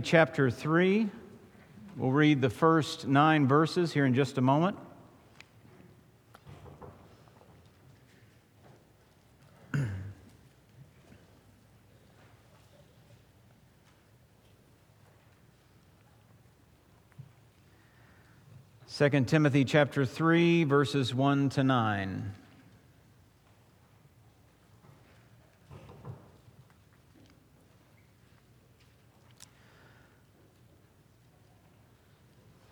chapter 0.00 0.50
3. 0.50 1.08
We'll 1.96 2.10
read 2.10 2.40
the 2.40 2.50
first 2.50 3.06
nine 3.06 3.46
verses 3.48 3.92
here 3.92 4.06
in 4.06 4.14
just 4.14 4.38
a 4.38 4.40
moment. 4.40 4.76
Second 18.86 19.28
Timothy 19.28 19.64
chapter 19.64 20.04
3 20.04 20.64
verses 20.64 21.14
1 21.14 21.48
to 21.50 21.62
9. 21.64 22.32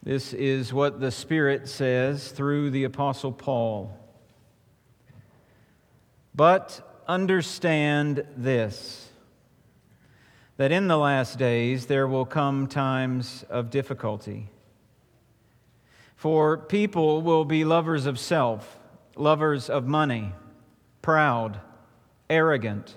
This 0.06 0.33
is 0.33 0.73
what 0.73 1.01
the 1.01 1.10
Spirit 1.10 1.66
says 1.66 2.30
through 2.30 2.70
the 2.70 2.84
Apostle 2.84 3.33
Paul. 3.33 3.98
But 6.32 7.02
understand 7.09 8.24
this 8.37 9.09
that 10.59 10.70
in 10.70 10.87
the 10.87 10.96
last 10.96 11.41
days 11.41 11.87
there 11.87 12.06
will 12.06 12.24
come 12.24 12.69
times 12.69 13.45
of 13.51 13.69
difficulty. 13.69 14.48
For 16.15 16.57
people 16.57 17.20
will 17.20 17.45
be 17.45 17.65
lovers 17.65 18.07
of 18.07 18.16
self, 18.16 18.79
lovers 19.16 19.68
of 19.68 19.88
money, 19.88 20.32
proud, 21.02 21.59
arrogant, 22.30 22.95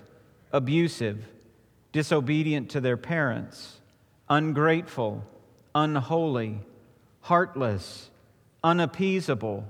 abusive, 0.52 1.26
disobedient 1.90 2.70
to 2.70 2.80
their 2.80 2.96
parents, 2.96 3.80
ungrateful, 4.28 5.24
unholy 5.74 6.60
heartless, 7.20 8.10
unappeasable, 8.62 9.64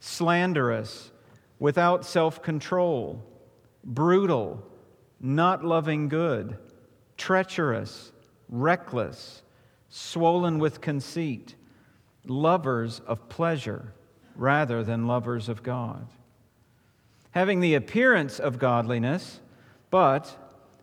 slanderous, 0.00 1.10
without 1.58 2.04
self 2.04 2.42
control, 2.42 3.22
brutal, 3.84 4.62
not 5.20 5.64
loving 5.64 6.08
good, 6.08 6.58
treacherous, 7.16 8.12
reckless, 8.48 9.42
swollen 9.88 10.58
with 10.58 10.80
conceit, 10.80 11.54
lovers 12.26 13.00
of 13.06 13.28
pleasure 13.28 13.92
rather 14.36 14.82
than 14.82 15.06
lovers 15.06 15.48
of 15.48 15.62
God. 15.62 16.06
Having 17.30 17.60
the 17.60 17.74
appearance 17.74 18.38
of 18.38 18.58
godliness, 18.58 19.40
but 19.90 20.36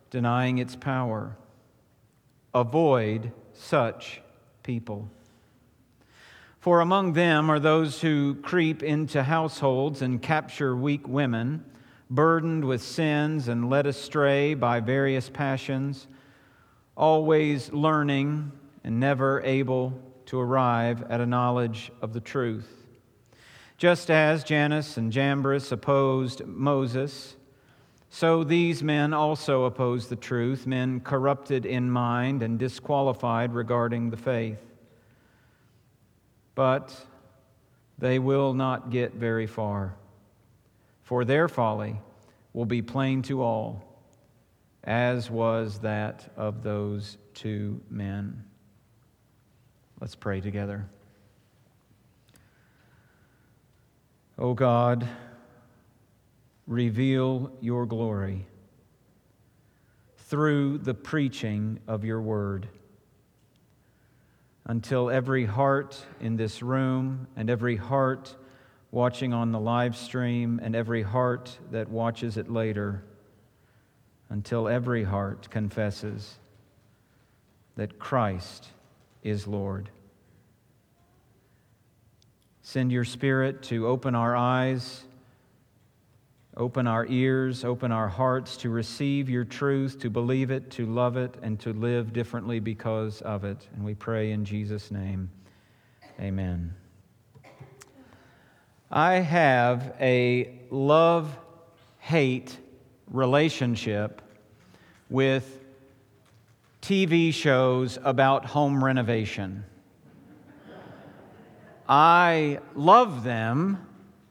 denying 0.09 0.57
its 0.57 0.75
power. 0.75 1.37
Avoid 2.53 3.31
such 3.53 4.21
people. 4.63 5.09
For 6.61 6.79
among 6.79 7.13
them 7.13 7.49
are 7.49 7.59
those 7.59 8.01
who 8.01 8.35
creep 8.35 8.83
into 8.83 9.23
households 9.23 10.03
and 10.03 10.21
capture 10.21 10.75
weak 10.75 11.07
women, 11.07 11.65
burdened 12.07 12.65
with 12.65 12.83
sins 12.83 13.47
and 13.47 13.67
led 13.67 13.87
astray 13.87 14.53
by 14.53 14.79
various 14.79 15.27
passions, 15.27 16.05
always 16.95 17.73
learning 17.73 18.51
and 18.83 18.99
never 18.99 19.41
able 19.41 19.99
to 20.27 20.39
arrive 20.39 21.01
at 21.09 21.19
a 21.19 21.25
knowledge 21.25 21.91
of 21.99 22.13
the 22.13 22.21
truth. 22.21 22.85
Just 23.79 24.11
as 24.11 24.43
Jannes 24.43 24.97
and 24.97 25.11
Jambres 25.11 25.71
opposed 25.71 26.45
Moses, 26.45 27.37
so 28.11 28.43
these 28.43 28.83
men 28.83 29.15
also 29.15 29.63
oppose 29.63 30.09
the 30.09 30.15
truth, 30.15 30.67
men 30.67 30.99
corrupted 30.99 31.65
in 31.65 31.89
mind 31.89 32.43
and 32.43 32.59
disqualified 32.59 33.51
regarding 33.55 34.11
the 34.11 34.17
faith 34.17 34.59
but 36.55 37.05
they 37.97 38.19
will 38.19 38.53
not 38.53 38.89
get 38.89 39.13
very 39.13 39.47
far. 39.47 39.95
For 41.03 41.25
their 41.25 41.47
folly 41.47 41.99
will 42.53 42.65
be 42.65 42.81
plain 42.81 43.21
to 43.23 43.41
all, 43.41 43.83
as 44.83 45.29
was 45.29 45.79
that 45.79 46.31
of 46.35 46.63
those 46.63 47.17
two 47.33 47.81
men. 47.89 48.43
Let's 49.99 50.15
pray 50.15 50.41
together. 50.41 50.87
O 54.39 54.49
oh 54.49 54.53
God, 54.55 55.07
reveal 56.65 57.51
your 57.61 57.85
glory 57.85 58.47
through 60.17 60.79
the 60.79 60.93
preaching 60.93 61.79
of 61.87 62.03
your 62.03 62.21
word 62.21 62.67
until 64.65 65.09
every 65.09 65.45
heart 65.45 66.05
in 66.19 66.35
this 66.37 66.61
room 66.61 67.27
and 67.35 67.49
every 67.49 67.75
heart 67.75 68.35
watching 68.91 69.33
on 69.33 69.51
the 69.51 69.59
live 69.59 69.95
stream 69.95 70.59
and 70.61 70.75
every 70.75 71.01
heart 71.01 71.57
that 71.71 71.89
watches 71.89 72.37
it 72.37 72.51
later, 72.51 73.03
until 74.29 74.67
every 74.67 75.03
heart 75.03 75.49
confesses 75.49 76.37
that 77.75 77.99
Christ 77.99 78.67
is 79.23 79.47
Lord. 79.47 79.89
Send 82.61 82.91
your 82.91 83.05
Spirit 83.05 83.63
to 83.63 83.87
open 83.87 84.13
our 84.13 84.35
eyes 84.35 85.03
Open 86.57 86.85
our 86.85 87.05
ears, 87.07 87.63
open 87.63 87.93
our 87.93 88.09
hearts 88.09 88.57
to 88.57 88.69
receive 88.69 89.29
your 89.29 89.45
truth, 89.45 89.99
to 89.99 90.09
believe 90.09 90.51
it, 90.51 90.69
to 90.71 90.85
love 90.85 91.15
it, 91.15 91.35
and 91.41 91.57
to 91.61 91.71
live 91.71 92.11
differently 92.11 92.59
because 92.59 93.21
of 93.21 93.45
it. 93.45 93.67
And 93.73 93.85
we 93.85 93.95
pray 93.95 94.31
in 94.31 94.43
Jesus' 94.43 94.91
name. 94.91 95.29
Amen. 96.19 96.75
I 98.91 99.13
have 99.15 99.95
a 100.01 100.59
love 100.69 101.37
hate 101.99 102.57
relationship 103.09 104.21
with 105.09 105.59
TV 106.81 107.33
shows 107.33 107.97
about 108.03 108.43
home 108.45 108.83
renovation. 108.83 109.63
I 111.87 112.59
love 112.75 113.23
them 113.23 113.87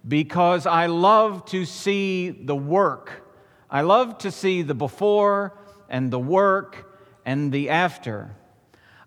because 0.06 0.66
I 0.66 0.87
love 0.87 1.44
to 1.47 1.65
see 1.65 2.31
the 2.31 2.56
work. 2.56 3.27
I 3.71 3.83
love 3.83 4.19
to 4.19 4.31
see 4.31 4.62
the 4.62 4.75
before 4.75 5.56
and 5.88 6.11
the 6.11 6.19
work 6.19 6.93
and 7.25 7.53
the 7.53 7.71
after. 7.71 8.34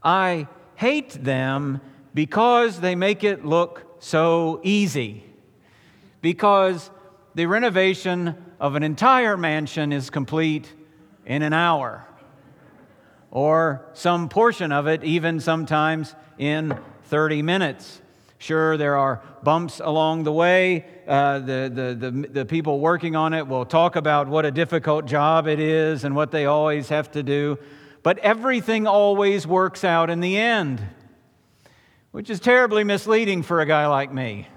I 0.04 0.48
hate 0.76 1.12
them 1.24 1.82
because 2.14 2.80
they 2.80 2.96
make 2.96 3.24
it 3.24 3.46
look 3.46 3.98
so 4.00 4.60
easy. 4.64 5.24
Because 6.22 6.92
the 7.36 7.46
renovation 7.48 8.36
of 8.60 8.76
an 8.76 8.84
entire 8.84 9.36
mansion 9.36 9.92
is 9.92 10.10
complete 10.10 10.72
in 11.26 11.42
an 11.42 11.54
hour, 11.54 12.06
or 13.32 13.86
some 13.94 14.30
portion 14.30 14.72
of 14.72 14.88
it, 14.88 15.04
even 15.04 15.40
sometimes 15.40 16.16
in 16.38 16.78
30 17.06 17.42
minutes. 17.42 18.02
Sure, 18.44 18.76
there 18.76 18.98
are 18.98 19.22
bumps 19.42 19.80
along 19.80 20.26
the 20.26 20.32
way. 20.34 20.84
Uh, 21.08 21.40
the, 21.40 21.72
the, 21.74 22.12
the, 22.12 22.28
the 22.28 22.46
people 22.46 22.82
working 22.82 23.16
on 23.16 23.32
it 23.32 23.48
will 23.48 23.64
talk 23.64 23.96
about 23.96 24.28
what 24.28 24.44
a 24.46 24.52
difficult 24.52 25.06
job 25.06 25.48
it 25.48 25.62
is 25.62 26.04
and 26.04 26.14
what 26.14 26.32
they 26.32 26.46
always 26.46 26.90
have 26.90 27.10
to 27.12 27.24
do. 27.24 27.58
But 28.04 28.18
everything 28.18 28.86
always 28.86 29.48
works 29.48 29.86
out 29.86 30.10
in 30.10 30.20
the 30.20 30.38
end, 30.38 30.86
which 32.12 32.30
is 32.30 32.42
terribly 32.42 32.84
misleading 32.84 33.44
for 33.44 33.62
a 33.62 33.66
guy 33.66 33.88
like 33.88 34.14
me 34.14 34.50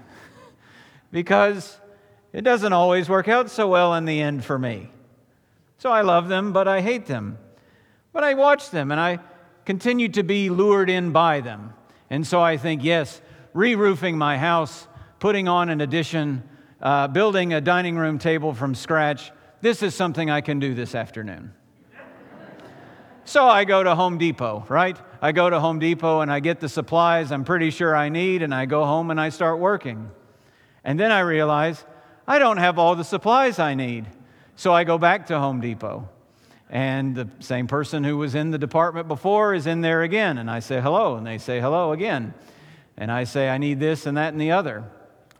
because 1.13 1.79
it 2.33 2.41
doesn't 2.41 2.73
always 2.73 3.07
work 3.07 3.29
out 3.29 3.49
so 3.49 3.69
well 3.69 3.93
in 3.93 4.03
the 4.03 4.19
end 4.19 4.43
for 4.43 4.59
me. 4.59 4.91
So 5.77 5.93
I 5.93 6.01
love 6.01 6.27
them, 6.27 6.51
but 6.51 6.67
I 6.67 6.81
hate 6.81 7.05
them. 7.05 7.37
But 8.11 8.25
I 8.25 8.33
watch 8.33 8.69
them 8.69 8.91
and 8.91 8.99
I 8.99 9.19
continue 9.63 10.09
to 10.09 10.23
be 10.23 10.49
lured 10.49 10.89
in 10.89 11.13
by 11.13 11.39
them. 11.39 11.73
And 12.09 12.27
so 12.27 12.41
I 12.41 12.57
think, 12.57 12.83
yes, 12.83 13.21
re 13.53 13.75
roofing 13.75 14.17
my 14.17 14.37
house, 14.37 14.87
putting 15.19 15.47
on 15.47 15.69
an 15.69 15.81
addition, 15.81 16.43
uh, 16.81 17.07
building 17.07 17.53
a 17.53 17.61
dining 17.61 17.97
room 17.97 18.19
table 18.19 18.53
from 18.53 18.75
scratch. 18.75 19.31
This 19.61 19.81
is 19.81 19.95
something 19.95 20.29
I 20.29 20.41
can 20.41 20.59
do 20.59 20.73
this 20.73 20.93
afternoon. 20.95 21.53
So 23.25 23.45
I 23.45 23.65
go 23.65 23.83
to 23.83 23.93
Home 23.93 24.17
Depot, 24.17 24.65
right? 24.69 24.97
I 25.21 25.33
go 25.33 25.49
to 25.49 25.59
Home 25.59 25.79
Depot 25.79 26.21
and 26.21 26.31
I 26.31 26.39
get 26.39 26.61
the 26.61 26.69
supplies 26.69 27.29
I'm 27.31 27.43
pretty 27.43 27.71
sure 27.71 27.93
I 27.93 28.07
need, 28.07 28.41
and 28.41 28.55
I 28.55 28.65
go 28.65 28.85
home 28.85 29.11
and 29.11 29.19
I 29.19 29.29
start 29.29 29.59
working. 29.59 30.09
And 30.85 30.97
then 30.97 31.11
I 31.11 31.19
realize 31.19 31.83
I 32.25 32.39
don't 32.39 32.55
have 32.55 32.79
all 32.79 32.95
the 32.95 33.03
supplies 33.03 33.59
I 33.59 33.75
need. 33.75 34.05
So 34.55 34.73
I 34.73 34.85
go 34.85 34.97
back 34.97 35.25
to 35.27 35.39
Home 35.39 35.59
Depot. 35.59 36.07
And 36.69 37.15
the 37.15 37.29
same 37.39 37.67
person 37.67 38.03
who 38.03 38.17
was 38.17 38.33
in 38.33 38.51
the 38.51 38.57
department 38.57 39.09
before 39.09 39.53
is 39.53 39.67
in 39.67 39.81
there 39.81 40.03
again. 40.03 40.37
And 40.37 40.49
I 40.49 40.59
say 40.59 40.79
hello, 40.79 41.15
and 41.15 41.27
they 41.27 41.37
say 41.37 41.59
hello 41.59 41.91
again 41.91 42.33
and 42.97 43.11
I 43.11 43.25
say, 43.25 43.49
I 43.49 43.57
need 43.57 43.79
this 43.79 44.05
and 44.05 44.17
that 44.17 44.33
and 44.33 44.41
the 44.41 44.51
other. 44.51 44.83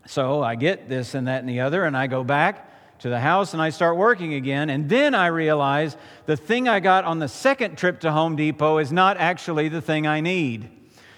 So 0.06 0.44
I 0.44 0.56
get 0.56 0.88
this 0.88 1.16
and 1.16 1.28
that 1.28 1.40
and 1.40 1.50
the 1.50 1.62
other, 1.62 1.84
and 1.84 1.98
I 1.98 2.08
go 2.08 2.24
back 2.24 3.00
to 3.00 3.10
the 3.10 3.20
house 3.20 3.54
and 3.54 3.62
I 3.62 3.70
start 3.70 3.98
working 3.98 4.34
again. 4.34 4.70
And 4.70 4.90
then 4.90 5.14
I 5.14 5.28
realize 5.28 5.98
the 6.26 6.38
thing 6.38 6.68
I 6.68 6.80
got 6.80 7.04
on 7.04 7.20
the 7.20 7.28
second 7.28 7.78
trip 7.78 8.00
to 8.02 8.12
Home 8.12 8.36
Depot 8.36 8.78
is 8.78 8.92
not 8.92 9.18
actually 9.18 9.70
the 9.70 9.82
thing 9.82 10.08
I 10.08 10.22
need. 10.22 10.70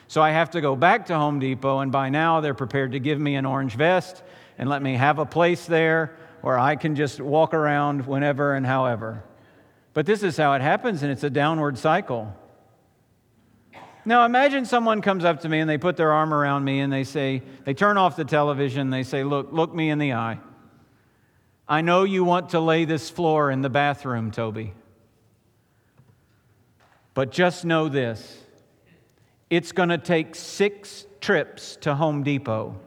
So 0.08 0.22
I 0.22 0.32
have 0.32 0.50
to 0.52 0.62
go 0.62 0.76
back 0.76 1.06
to 1.08 1.16
Home 1.16 1.40
Depot, 1.40 1.80
and 1.80 1.92
by 1.92 2.10
now 2.10 2.42
they're 2.42 2.56
prepared 2.56 2.94
to 2.94 3.00
give 3.00 3.20
me 3.20 3.36
an 3.36 3.46
orange 3.46 3.76
vest 3.76 4.24
and 4.58 4.68
let 4.68 4.82
me 4.82 4.96
have 4.96 5.20
a 5.20 5.26
place 5.26 5.66
there 5.66 6.18
where 6.42 6.58
I 6.58 6.76
can 6.76 6.96
just 6.96 7.22
walk 7.22 7.54
around 7.54 8.08
whenever 8.08 8.56
and 8.56 8.66
however. 8.66 9.24
But 9.94 10.06
this 10.06 10.24
is 10.24 10.36
how 10.36 10.54
it 10.54 10.62
happens, 10.62 11.04
and 11.04 11.12
it's 11.12 11.24
a 11.24 11.30
downward 11.30 11.78
cycle. 11.78 12.36
Now 14.10 14.26
imagine 14.26 14.66
someone 14.66 15.04
comes 15.04 15.24
up 15.24 15.42
to 15.42 15.50
me 15.50 15.60
and 15.60 15.70
they 15.70 15.78
put 15.78 15.96
their 15.96 16.12
arm 16.12 16.34
around 16.34 16.64
me 16.64 16.80
and 16.80 16.92
they 16.92 17.04
say, 17.04 17.44
they 17.64 17.76
turn 17.76 17.96
off 17.96 18.16
the 18.16 18.26
television, 18.26 18.90
they 18.90 19.04
say, 19.04 19.24
Look, 19.24 19.50
look 19.52 19.72
me 19.72 19.92
in 19.92 20.00
the 20.00 20.14
eye. 20.14 20.40
I 21.68 21.82
know 21.82 22.06
you 22.06 22.24
want 22.24 22.50
to 22.50 22.60
lay 22.60 22.86
this 22.86 23.12
floor 23.12 23.52
in 23.52 23.62
the 23.62 23.70
bathroom, 23.70 24.32
Toby. 24.32 24.74
But 27.14 27.32
just 27.32 27.66
know 27.66 27.88
this 27.88 28.40
it's 29.48 29.72
going 29.74 29.90
to 29.90 30.00
take 30.00 30.34
six 30.34 31.06
trips 31.22 31.76
to 31.82 31.94
Home 31.94 32.24
Depot. 32.24 32.80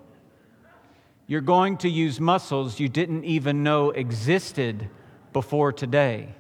You're 1.29 1.41
going 1.41 1.77
to 1.79 1.89
use 1.89 2.19
muscles 2.19 2.81
you 2.81 2.89
didn't 2.89 3.23
even 3.27 3.63
know 3.63 3.91
existed 3.91 4.91
before 5.33 5.73
today. 5.73 6.35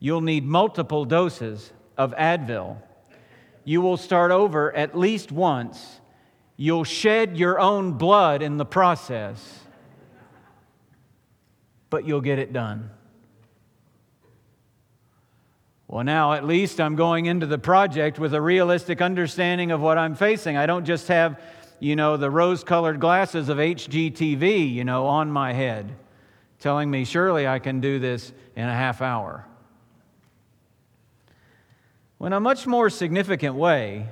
You'll 0.00 0.20
need 0.20 0.44
multiple 0.44 1.06
doses 1.06 1.72
of 1.96 2.12
Advil. 2.16 2.76
You 3.70 3.80
will 3.80 3.96
start 3.96 4.32
over 4.32 4.74
at 4.74 4.98
least 4.98 5.30
once. 5.30 6.00
You'll 6.56 6.82
shed 6.82 7.36
your 7.36 7.60
own 7.60 7.92
blood 7.92 8.42
in 8.42 8.56
the 8.56 8.64
process, 8.64 9.60
but 11.88 12.04
you'll 12.04 12.20
get 12.20 12.40
it 12.40 12.52
done. 12.52 12.90
Well, 15.86 16.02
now 16.02 16.32
at 16.32 16.44
least 16.44 16.80
I'm 16.80 16.96
going 16.96 17.26
into 17.26 17.46
the 17.46 17.58
project 17.58 18.18
with 18.18 18.34
a 18.34 18.40
realistic 18.40 19.00
understanding 19.00 19.70
of 19.70 19.80
what 19.80 19.98
I'm 19.98 20.16
facing. 20.16 20.56
I 20.56 20.66
don't 20.66 20.84
just 20.84 21.06
have, 21.06 21.40
you 21.78 21.94
know, 21.94 22.16
the 22.16 22.28
rose 22.28 22.64
colored 22.64 22.98
glasses 22.98 23.48
of 23.48 23.58
HGTV, 23.58 24.74
you 24.74 24.82
know, 24.82 25.06
on 25.06 25.30
my 25.30 25.52
head 25.52 25.94
telling 26.58 26.90
me, 26.90 27.04
surely 27.04 27.46
I 27.46 27.60
can 27.60 27.80
do 27.80 28.00
this 28.00 28.32
in 28.56 28.64
a 28.64 28.74
half 28.74 29.00
hour. 29.00 29.46
Well, 32.20 32.26
in 32.26 32.32
a 32.34 32.40
much 32.40 32.66
more 32.66 32.90
significant 32.90 33.54
way, 33.54 34.06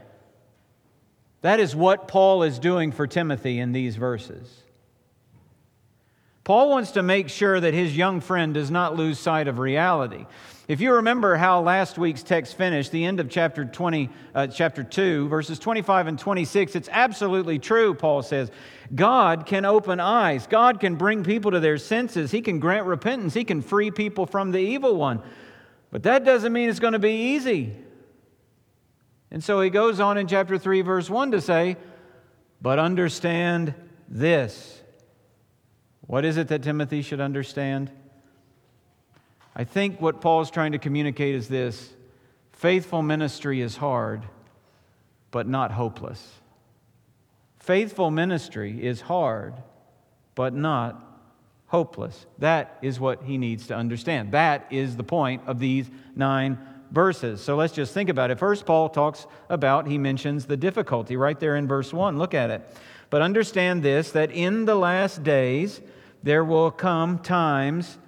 that 1.43 1.61
is 1.61 1.77
what 1.77 2.09
Paul 2.09 2.43
is 2.43 2.59
doing 2.59 2.91
for 2.91 3.07
Timothy 3.07 3.59
in 3.59 3.73
these 3.73 3.97
verses. 3.97 4.63
Paul 6.43 6.71
wants 6.71 6.93
to 6.93 7.03
make 7.03 7.29
sure 7.29 7.61
that 7.61 7.75
his 7.75 7.95
young 7.95 8.23
friend 8.23 8.55
does 8.55 8.71
not 8.71 8.97
lose 8.97 9.19
sight 9.19 9.47
of 9.47 9.59
reality. 9.59 10.25
If 10.69 10.81
you 10.81 10.95
remember 10.95 11.37
how 11.37 11.61
last 11.61 11.99
week's 11.99 12.23
text 12.23 12.57
finished, 12.57 12.93
the 12.93 13.05
end 13.05 13.21
of 13.21 13.29
chapter 13.29 13.67
20, 13.67 14.09
uh, 14.35 14.47
chapter 14.47 14.83
2, 14.83 15.29
verses 15.29 15.59
25 15.59 16.07
and 16.07 16.19
26, 16.19 16.77
it's 16.77 16.89
absolutely 16.91 17.59
true, 17.59 17.93
Paul 17.93 18.23
says. 18.23 18.51
God 18.95 19.45
can 19.45 19.67
open 19.67 20.01
eyes. 20.01 20.47
God 20.47 20.81
can 20.81 20.95
bring 20.95 21.25
people 21.25 21.51
to 21.51 21.61
their 21.61 21.77
senses. 21.77 22.31
He 22.31 22.41
can 22.41 22.59
grant 22.59 22.87
repentance. 22.87 23.35
He 23.35 23.45
can 23.45 23.61
free 23.61 23.91
people 23.91 24.25
from 24.25 24.53
the 24.53 24.61
evil 24.61 24.97
one. 24.97 25.21
But 25.91 26.05
that 26.05 26.25
doesn't 26.25 26.55
mean 26.55 26.71
it's 26.71 26.81
going 26.81 26.95
to 26.95 26.99
be 26.99 27.35
easy. 27.35 27.77
And 29.31 29.45
so 29.45 29.61
he 29.61 29.71
goes 29.71 30.01
on 30.01 30.17
in 30.17 30.27
chapter 30.27 30.59
3, 30.59 30.81
verse 30.81 31.11
1 31.11 31.33
to 31.33 31.41
say, 31.41 31.77
But 32.63 32.79
understand 32.79 33.75
this. 34.09 34.81
What 36.07 36.25
is 36.25 36.39
it 36.39 36.49
that 36.49 36.63
Timothy 36.63 37.03
should 37.03 37.21
understand? 37.21 37.91
I 39.55 39.65
think 39.65 40.01
what 40.01 40.21
Paul's 40.21 40.51
trying 40.51 40.73
to 40.73 40.79
communicate 40.79 41.35
is 41.35 41.49
this 41.49 41.93
faithful 42.53 43.03
ministry 43.03 43.61
is 43.61 43.77
hard, 43.77 44.23
but 45.31 45.47
not 45.47 45.73
hopeless. 45.73 46.35
Faithful 47.59 48.11
ministry 48.11 48.83
is 48.83 49.03
hard, 49.03 49.55
but 50.35 50.55
not 50.55 51.05
hopeless. 51.67 52.25
That 52.39 52.79
is 52.81 52.99
what 52.99 53.25
he 53.25 53.37
needs 53.37 53.67
to 53.67 53.77
understand. 53.77 54.33
That 54.33 54.67
is 54.71 54.97
the 54.97 55.05
point 55.05 55.43
of 55.47 55.59
these 55.59 55.91
nine 56.17 56.59
verses. 56.91 57.41
So 57.41 57.57
let's 57.57 57.73
just 57.73 57.93
think 57.93 58.09
about 58.09 58.31
it. 58.31 58.39
First, 58.39 58.67
Paul 58.67 58.89
talks 58.89 59.27
about, 59.49 59.87
he 59.87 59.99
mentions 59.99 60.47
the 60.47 60.57
difficulty 60.57 61.17
right 61.17 61.39
there 61.39 61.57
in 61.57 61.67
verse 61.67 61.93
1. 61.93 62.19
Look 62.19 62.35
at 62.35 62.51
it. 62.51 62.63
But 63.11 63.23
understand 63.23 63.83
this 63.83 64.11
that 64.13 64.31
in 64.31 64.65
the 64.65 64.75
last 64.75 65.23
days 65.23 65.81
there 66.23 66.45
will 66.45 66.71
come 66.71 67.19
times 67.19 67.99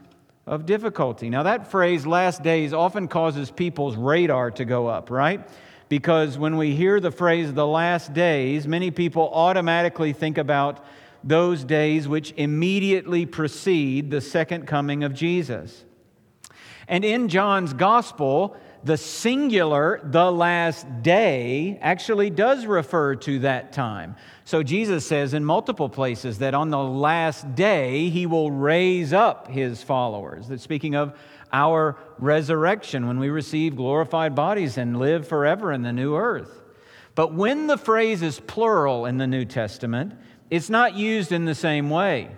of 0.46 0.66
difficulty. 0.66 1.30
Now, 1.30 1.44
that 1.44 1.70
phrase, 1.70 2.06
last 2.06 2.42
days, 2.42 2.72
often 2.72 3.06
causes 3.06 3.50
people's 3.50 3.96
radar 3.96 4.50
to 4.52 4.64
go 4.64 4.88
up, 4.88 5.10
right? 5.10 5.46
Because 5.88 6.38
when 6.38 6.56
we 6.56 6.74
hear 6.74 6.98
the 7.00 7.10
phrase 7.10 7.52
the 7.52 7.66
last 7.66 8.12
days, 8.12 8.66
many 8.66 8.90
people 8.90 9.30
automatically 9.32 10.12
think 10.12 10.38
about 10.38 10.84
those 11.22 11.64
days 11.64 12.08
which 12.08 12.32
immediately 12.36 13.26
precede 13.26 14.10
the 14.10 14.20
second 14.20 14.66
coming 14.66 15.04
of 15.04 15.14
Jesus. 15.14 15.84
And 16.88 17.04
in 17.04 17.28
John's 17.28 17.72
gospel, 17.72 18.56
the 18.82 18.96
singular, 18.96 20.00
the 20.02 20.30
last 20.30 20.86
day, 21.02 21.78
actually 21.82 22.30
does 22.30 22.64
refer 22.64 23.14
to 23.16 23.40
that 23.40 23.72
time. 23.72 24.16
So 24.44 24.62
Jesus 24.62 25.06
says 25.06 25.34
in 25.34 25.44
multiple 25.44 25.88
places 25.88 26.38
that 26.38 26.54
on 26.54 26.70
the 26.70 26.82
last 26.82 27.54
day 27.54 28.08
he 28.08 28.26
will 28.26 28.50
raise 28.50 29.12
up 29.12 29.48
his 29.48 29.82
followers. 29.82 30.48
That 30.48 30.60
speaking 30.60 30.94
of 30.94 31.14
our 31.52 31.98
resurrection 32.18 33.06
when 33.06 33.18
we 33.18 33.28
receive 33.28 33.76
glorified 33.76 34.34
bodies 34.34 34.78
and 34.78 34.98
live 34.98 35.28
forever 35.28 35.72
in 35.72 35.82
the 35.82 35.92
new 35.92 36.16
earth. 36.16 36.62
But 37.14 37.34
when 37.34 37.66
the 37.66 37.78
phrase 37.78 38.22
is 38.22 38.40
plural 38.40 39.04
in 39.04 39.18
the 39.18 39.26
New 39.26 39.44
Testament, 39.44 40.14
it's 40.48 40.70
not 40.70 40.94
used 40.94 41.32
in 41.32 41.44
the 41.44 41.54
same 41.54 41.90
way. 41.90 42.30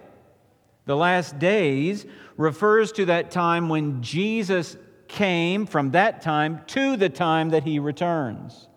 The 0.86 0.96
last 0.96 1.38
days 1.38 2.04
refers 2.36 2.90
to 2.92 3.04
that 3.06 3.30
time 3.30 3.68
when 3.68 4.02
Jesus 4.02 4.76
came 5.12 5.66
from 5.66 5.90
that 5.90 6.22
time 6.22 6.62
to 6.66 6.96
the 6.96 7.08
time 7.08 7.50
that 7.50 7.64
he 7.64 7.78
returns. 7.78 8.68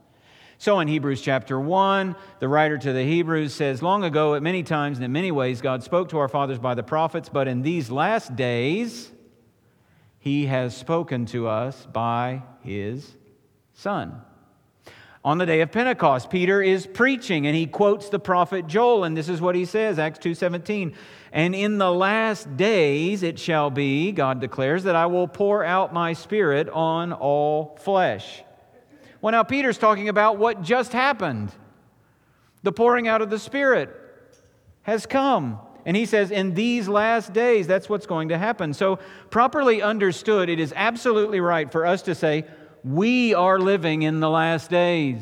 So 0.57 0.79
in 0.79 0.87
Hebrews 0.87 1.21
chapter 1.21 1.59
1, 1.59 2.15
the 2.39 2.47
writer 2.47 2.77
to 2.77 2.93
the 2.93 3.03
Hebrews 3.03 3.53
says, 3.53 3.81
Long 3.81 4.03
ago, 4.03 4.35
at 4.35 4.43
many 4.43 4.63
times 4.63 4.97
and 4.97 5.05
in 5.05 5.11
many 5.11 5.31
ways, 5.31 5.61
God 5.61 5.83
spoke 5.83 6.09
to 6.09 6.17
our 6.17 6.27
fathers 6.27 6.59
by 6.59 6.75
the 6.75 6.83
prophets, 6.83 7.29
but 7.29 7.47
in 7.47 7.61
these 7.61 7.89
last 7.89 8.35
days, 8.35 9.11
he 10.19 10.45
has 10.47 10.75
spoken 10.75 11.25
to 11.27 11.47
us 11.47 11.85
by 11.91 12.43
his 12.61 13.15
Son. 13.73 14.21
On 15.23 15.37
the 15.39 15.45
day 15.45 15.61
of 15.61 15.71
Pentecost, 15.71 16.29
Peter 16.29 16.61
is 16.61 16.85
preaching 16.85 17.47
and 17.47 17.55
he 17.55 17.65
quotes 17.65 18.09
the 18.09 18.19
prophet 18.19 18.67
Joel, 18.67 19.05
and 19.05 19.17
this 19.17 19.27
is 19.27 19.41
what 19.41 19.55
he 19.55 19.65
says, 19.65 19.97
Acts 19.97 20.19
2:17. 20.19 20.93
And 21.35 21.53
in 21.53 21.79
the 21.79 21.91
last 21.91 22.55
days 22.55 23.21
it 23.21 23.37
shall 23.37 23.69
be, 23.69 24.13
God 24.13 24.39
declares, 24.39 24.85
that 24.85 24.95
I 24.95 25.07
will 25.07 25.27
pour 25.27 25.65
out 25.65 25.93
my 25.93 26.13
spirit 26.13 26.69
on 26.69 27.11
all 27.11 27.77
flesh. 27.81 28.41
Well, 29.19 29.33
now 29.33 29.43
Peter's 29.43 29.77
talking 29.77 30.07
about 30.07 30.37
what 30.37 30.61
just 30.61 30.93
happened. 30.93 31.51
The 32.63 32.71
pouring 32.71 33.09
out 33.09 33.21
of 33.21 33.29
the 33.29 33.37
Spirit 33.37 33.93
has 34.83 35.05
come. 35.05 35.59
And 35.85 35.97
he 35.97 36.05
says, 36.05 36.31
in 36.31 36.53
these 36.53 36.87
last 36.87 37.33
days, 37.33 37.67
that's 37.67 37.89
what's 37.89 38.05
going 38.05 38.29
to 38.29 38.37
happen. 38.37 38.73
So, 38.73 38.99
properly 39.29 39.81
understood, 39.81 40.47
it 40.47 40.59
is 40.59 40.73
absolutely 40.75 41.41
right 41.41 41.69
for 41.69 41.85
us 41.85 42.01
to 42.03 42.15
say, 42.15 42.45
we 42.83 43.33
are 43.33 43.59
living 43.59 44.03
in 44.03 44.21
the 44.21 44.29
last 44.29 44.69
days. 44.69 45.21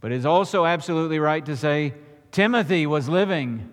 But 0.00 0.12
it's 0.12 0.24
also 0.24 0.66
absolutely 0.66 1.18
right 1.18 1.44
to 1.46 1.56
say, 1.56 1.94
Timothy 2.30 2.86
was 2.86 3.08
living 3.08 3.70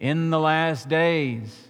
in 0.00 0.30
the 0.30 0.38
last 0.38 0.88
days. 0.88 1.68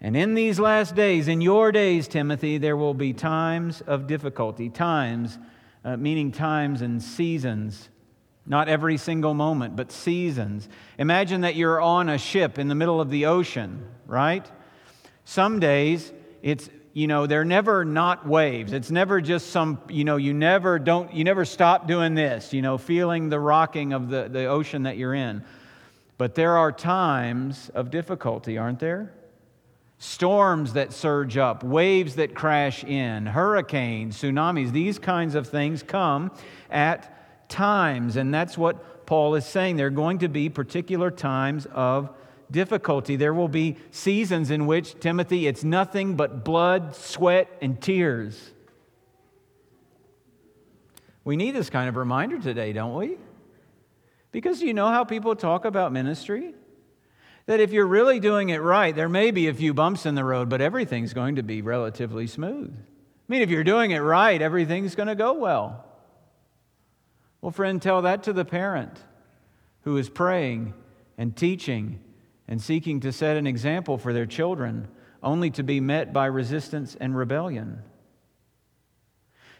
And 0.00 0.16
in 0.16 0.34
these 0.34 0.58
last 0.58 0.96
days, 0.96 1.28
in 1.28 1.40
your 1.40 1.70
days, 1.70 2.08
Timothy, 2.08 2.58
there 2.58 2.76
will 2.76 2.94
be 2.94 3.12
times 3.12 3.82
of 3.82 4.08
difficulty. 4.08 4.68
Times, 4.68 5.38
uh, 5.84 5.96
meaning 5.96 6.32
times 6.32 6.82
and 6.82 7.00
seasons. 7.00 7.88
Not 8.44 8.68
every 8.68 8.96
single 8.96 9.34
moment, 9.34 9.76
but 9.76 9.92
seasons. 9.92 10.68
Imagine 10.98 11.42
that 11.42 11.54
you're 11.54 11.80
on 11.80 12.08
a 12.08 12.18
ship 12.18 12.58
in 12.58 12.66
the 12.66 12.74
middle 12.74 13.00
of 13.00 13.10
the 13.10 13.26
ocean, 13.26 13.86
right? 14.06 14.44
Some 15.24 15.60
days, 15.60 16.12
it's 16.42 16.68
you 16.92 17.06
know 17.06 17.26
they're 17.26 17.44
never 17.44 17.84
not 17.86 18.26
waves 18.26 18.74
it's 18.74 18.90
never 18.90 19.20
just 19.20 19.48
some 19.48 19.80
you 19.88 20.04
know 20.04 20.16
you 20.16 20.34
never 20.34 20.78
don't 20.78 21.14
you 21.14 21.24
never 21.24 21.44
stop 21.44 21.88
doing 21.88 22.14
this 22.14 22.52
you 22.52 22.60
know 22.60 22.76
feeling 22.76 23.30
the 23.30 23.40
rocking 23.40 23.94
of 23.94 24.10
the, 24.10 24.28
the 24.28 24.44
ocean 24.44 24.82
that 24.82 24.98
you're 24.98 25.14
in 25.14 25.42
but 26.18 26.34
there 26.34 26.56
are 26.56 26.70
times 26.70 27.70
of 27.74 27.90
difficulty, 27.90 28.58
aren't 28.58 28.78
there? 28.78 29.12
Storms 29.98 30.72
that 30.72 30.92
surge 30.92 31.36
up, 31.36 31.62
waves 31.62 32.16
that 32.16 32.34
crash 32.34 32.84
in, 32.84 33.26
hurricanes, 33.26 34.20
tsunamis, 34.20 34.72
these 34.72 34.98
kinds 34.98 35.34
of 35.34 35.48
things 35.48 35.82
come 35.82 36.30
at 36.70 37.48
times. 37.48 38.16
And 38.16 38.34
that's 38.34 38.58
what 38.58 39.06
Paul 39.06 39.34
is 39.36 39.46
saying. 39.46 39.76
There 39.76 39.86
are 39.86 39.90
going 39.90 40.18
to 40.18 40.28
be 40.28 40.48
particular 40.48 41.10
times 41.10 41.66
of 41.66 42.10
difficulty. 42.50 43.16
There 43.16 43.34
will 43.34 43.48
be 43.48 43.76
seasons 43.90 44.50
in 44.50 44.66
which, 44.66 44.98
Timothy, 45.00 45.46
it's 45.46 45.64
nothing 45.64 46.16
but 46.16 46.44
blood, 46.44 46.94
sweat, 46.94 47.48
and 47.60 47.80
tears. 47.80 48.52
We 51.24 51.36
need 51.36 51.52
this 51.52 51.70
kind 51.70 51.88
of 51.88 51.96
reminder 51.96 52.38
today, 52.38 52.72
don't 52.72 52.94
we? 52.94 53.16
Because 54.32 54.62
you 54.62 54.74
know 54.74 54.88
how 54.88 55.04
people 55.04 55.36
talk 55.36 55.64
about 55.64 55.92
ministry? 55.92 56.54
That 57.46 57.60
if 57.60 57.72
you're 57.72 57.86
really 57.86 58.18
doing 58.18 58.48
it 58.48 58.62
right, 58.62 58.94
there 58.94 59.08
may 59.08 59.30
be 59.30 59.48
a 59.48 59.54
few 59.54 59.74
bumps 59.74 60.06
in 60.06 60.14
the 60.14 60.24
road, 60.24 60.48
but 60.48 60.60
everything's 60.60 61.12
going 61.12 61.36
to 61.36 61.42
be 61.42 61.60
relatively 61.60 62.26
smooth. 62.26 62.74
I 62.74 63.32
mean, 63.32 63.42
if 63.42 63.50
you're 63.50 63.64
doing 63.64 63.90
it 63.90 63.98
right, 63.98 64.40
everything's 64.40 64.94
going 64.94 65.08
to 65.08 65.14
go 65.14 65.34
well. 65.34 65.84
Well, 67.40 67.50
friend, 67.50 67.80
tell 67.82 68.02
that 68.02 68.22
to 68.24 68.32
the 68.32 68.44
parent 68.44 68.98
who 69.82 69.96
is 69.96 70.08
praying 70.08 70.74
and 71.18 71.36
teaching 71.36 72.00
and 72.48 72.60
seeking 72.60 73.00
to 73.00 73.12
set 73.12 73.36
an 73.36 73.46
example 73.46 73.98
for 73.98 74.12
their 74.12 74.26
children, 74.26 74.88
only 75.22 75.50
to 75.50 75.62
be 75.62 75.80
met 75.80 76.12
by 76.12 76.26
resistance 76.26 76.96
and 77.00 77.16
rebellion. 77.16 77.82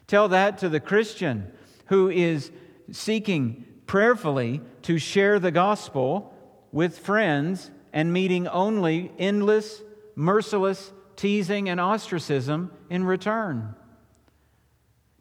Tell 0.06 0.28
that 0.28 0.58
to 0.58 0.68
the 0.68 0.80
Christian 0.80 1.52
who 1.86 2.08
is 2.08 2.50
seeking 2.90 3.64
prayerfully 3.92 4.58
to 4.80 4.96
share 4.96 5.38
the 5.38 5.50
gospel 5.50 6.32
with 6.72 6.98
friends 6.98 7.70
and 7.92 8.10
meeting 8.10 8.48
only 8.48 9.12
endless, 9.18 9.82
merciless 10.14 10.90
teasing 11.14 11.68
and 11.68 11.78
ostracism 11.78 12.72
in 12.88 13.04
return. 13.04 13.74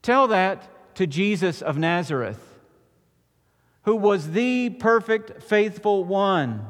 Tell 0.01 0.29
that 0.29 0.95
to 0.95 1.05
Jesus 1.05 1.61
of 1.61 1.77
Nazareth, 1.77 2.39
who 3.81 3.97
was 3.97 4.31
the 4.31 4.69
perfect, 4.69 5.43
faithful 5.43 6.05
one. 6.05 6.65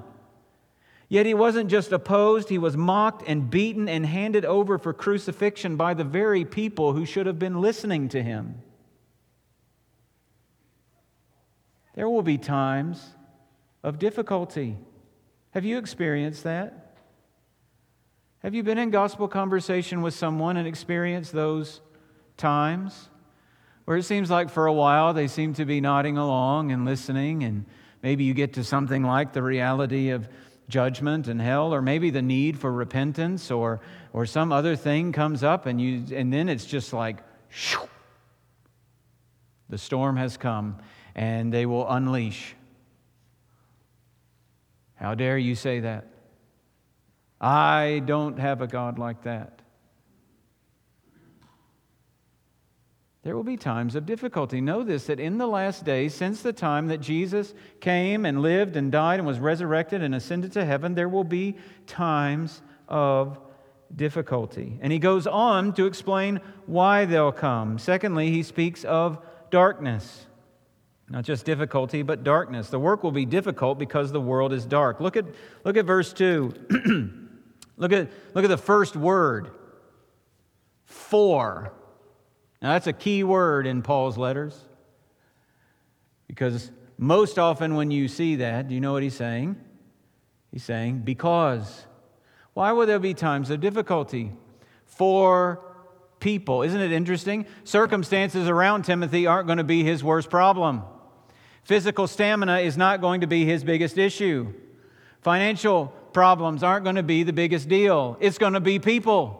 Yet 1.07 1.27
he 1.27 1.35
wasn't 1.35 1.69
just 1.69 1.91
opposed, 1.91 2.49
he 2.49 2.57
was 2.57 2.75
mocked 2.75 3.27
and 3.27 3.47
beaten 3.47 3.87
and 3.87 4.07
handed 4.07 4.43
over 4.43 4.79
for 4.79 4.91
crucifixion 4.91 5.75
by 5.75 5.93
the 5.93 6.03
very 6.03 6.45
people 6.45 6.93
who 6.93 7.05
should 7.05 7.27
have 7.27 7.37
been 7.37 7.61
listening 7.61 8.09
to 8.09 8.23
him. 8.23 8.63
There 11.93 12.09
will 12.09 12.23
be 12.23 12.37
times 12.37 13.05
of 13.83 13.99
difficulty. 13.99 14.77
Have 15.51 15.65
you 15.65 15.77
experienced 15.77 16.43
that? 16.43 16.95
Have 18.39 18.55
you 18.55 18.63
been 18.63 18.77
in 18.77 18.89
gospel 18.89 19.27
conversation 19.27 20.01
with 20.01 20.13
someone 20.13 20.57
and 20.57 20.67
experienced 20.67 21.31
those 21.31 21.81
times 22.37 23.09
where 23.85 23.97
it 23.97 24.03
seems 24.03 24.31
like 24.31 24.49
for 24.49 24.65
a 24.65 24.73
while 24.73 25.13
they 25.13 25.27
seem 25.27 25.53
to 25.55 25.65
be 25.65 25.81
nodding 25.81 26.17
along 26.17 26.71
and 26.71 26.85
listening, 26.85 27.43
and 27.43 27.65
maybe 28.01 28.23
you 28.23 28.33
get 28.33 28.53
to 28.53 28.63
something 28.63 29.03
like 29.03 29.33
the 29.33 29.43
reality 29.43 30.09
of 30.09 30.27
judgment 30.69 31.27
and 31.27 31.41
hell, 31.41 31.73
or 31.73 31.81
maybe 31.81 32.09
the 32.09 32.21
need 32.21 32.57
for 32.57 32.71
repentance, 32.71 33.51
or, 33.51 33.81
or 34.13 34.25
some 34.25 34.51
other 34.51 34.75
thing 34.75 35.11
comes 35.11 35.43
up, 35.43 35.65
and, 35.65 35.81
you, 35.81 36.15
and 36.15 36.31
then 36.31 36.47
it's 36.47 36.65
just 36.65 36.93
like, 36.93 37.17
shoo, 37.49 37.89
the 39.69 39.77
storm 39.77 40.15
has 40.15 40.37
come, 40.37 40.77
and 41.15 41.53
they 41.53 41.65
will 41.65 41.89
unleash 41.89 42.55
how 45.01 45.15
dare 45.15 45.37
you 45.37 45.55
say 45.55 45.79
that? 45.79 46.05
I 47.41 48.03
don't 48.05 48.37
have 48.37 48.61
a 48.61 48.67
God 48.67 48.99
like 48.99 49.23
that. 49.23 49.63
There 53.23 53.35
will 53.35 53.43
be 53.43 53.57
times 53.57 53.95
of 53.95 54.05
difficulty. 54.05 54.61
Know 54.61 54.83
this 54.83 55.07
that 55.07 55.19
in 55.19 55.39
the 55.39 55.47
last 55.47 55.85
days, 55.85 56.13
since 56.13 56.43
the 56.43 56.53
time 56.53 56.87
that 56.87 56.99
Jesus 56.99 57.55
came 57.79 58.25
and 58.25 58.43
lived 58.43 58.75
and 58.75 58.91
died 58.91 59.19
and 59.19 59.27
was 59.27 59.39
resurrected 59.39 60.03
and 60.03 60.13
ascended 60.13 60.51
to 60.53 60.65
heaven, 60.65 60.93
there 60.93 61.09
will 61.09 61.23
be 61.23 61.55
times 61.87 62.61
of 62.87 63.39
difficulty. 63.95 64.77
And 64.81 64.93
he 64.93 64.99
goes 64.99 65.25
on 65.25 65.73
to 65.73 65.87
explain 65.87 66.41
why 66.67 67.05
they'll 67.05 67.31
come. 67.31 67.79
Secondly, 67.79 68.29
he 68.29 68.43
speaks 68.43 68.83
of 68.83 69.17
darkness. 69.49 70.27
Not 71.11 71.25
just 71.25 71.45
difficulty, 71.45 72.03
but 72.03 72.23
darkness. 72.23 72.69
The 72.69 72.79
work 72.79 73.03
will 73.03 73.11
be 73.11 73.25
difficult 73.25 73.77
because 73.77 74.13
the 74.13 74.21
world 74.21 74.53
is 74.53 74.65
dark. 74.65 75.01
Look 75.01 75.17
at, 75.17 75.25
look 75.65 75.75
at 75.75 75.85
verse 75.85 76.13
2. 76.13 76.53
look, 77.77 77.91
at, 77.91 78.09
look 78.33 78.45
at 78.45 78.49
the 78.49 78.57
first 78.57 78.95
word 78.95 79.51
for. 80.85 81.73
Now, 82.61 82.73
that's 82.73 82.87
a 82.87 82.93
key 82.93 83.25
word 83.25 83.67
in 83.67 83.81
Paul's 83.81 84.17
letters 84.17 84.57
because 86.27 86.71
most 86.97 87.37
often 87.37 87.75
when 87.75 87.91
you 87.91 88.07
see 88.07 88.37
that, 88.37 88.69
do 88.69 88.73
you 88.73 88.79
know 88.79 88.93
what 88.93 89.03
he's 89.03 89.15
saying? 89.15 89.57
He's 90.49 90.63
saying, 90.63 90.99
because. 90.99 91.85
Why 92.53 92.71
will 92.71 92.85
there 92.85 92.99
be 92.99 93.13
times 93.13 93.49
of 93.49 93.59
difficulty? 93.59 94.31
For 94.85 95.61
people. 96.21 96.61
Isn't 96.61 96.79
it 96.79 96.93
interesting? 96.93 97.45
Circumstances 97.65 98.47
around 98.47 98.83
Timothy 98.83 99.27
aren't 99.27 99.47
going 99.47 99.57
to 99.57 99.65
be 99.65 99.83
his 99.83 100.05
worst 100.05 100.29
problem. 100.29 100.83
Physical 101.63 102.07
stamina 102.07 102.59
is 102.59 102.77
not 102.77 103.01
going 103.01 103.21
to 103.21 103.27
be 103.27 103.45
his 103.45 103.63
biggest 103.63 103.97
issue. 103.97 104.53
Financial 105.21 105.87
problems 106.13 106.63
aren't 106.63 106.83
going 106.83 106.95
to 106.95 107.03
be 107.03 107.23
the 107.23 107.33
biggest 107.33 107.69
deal. 107.69 108.17
It's 108.19 108.37
going 108.37 108.53
to 108.53 108.59
be 108.59 108.79
people. 108.79 109.37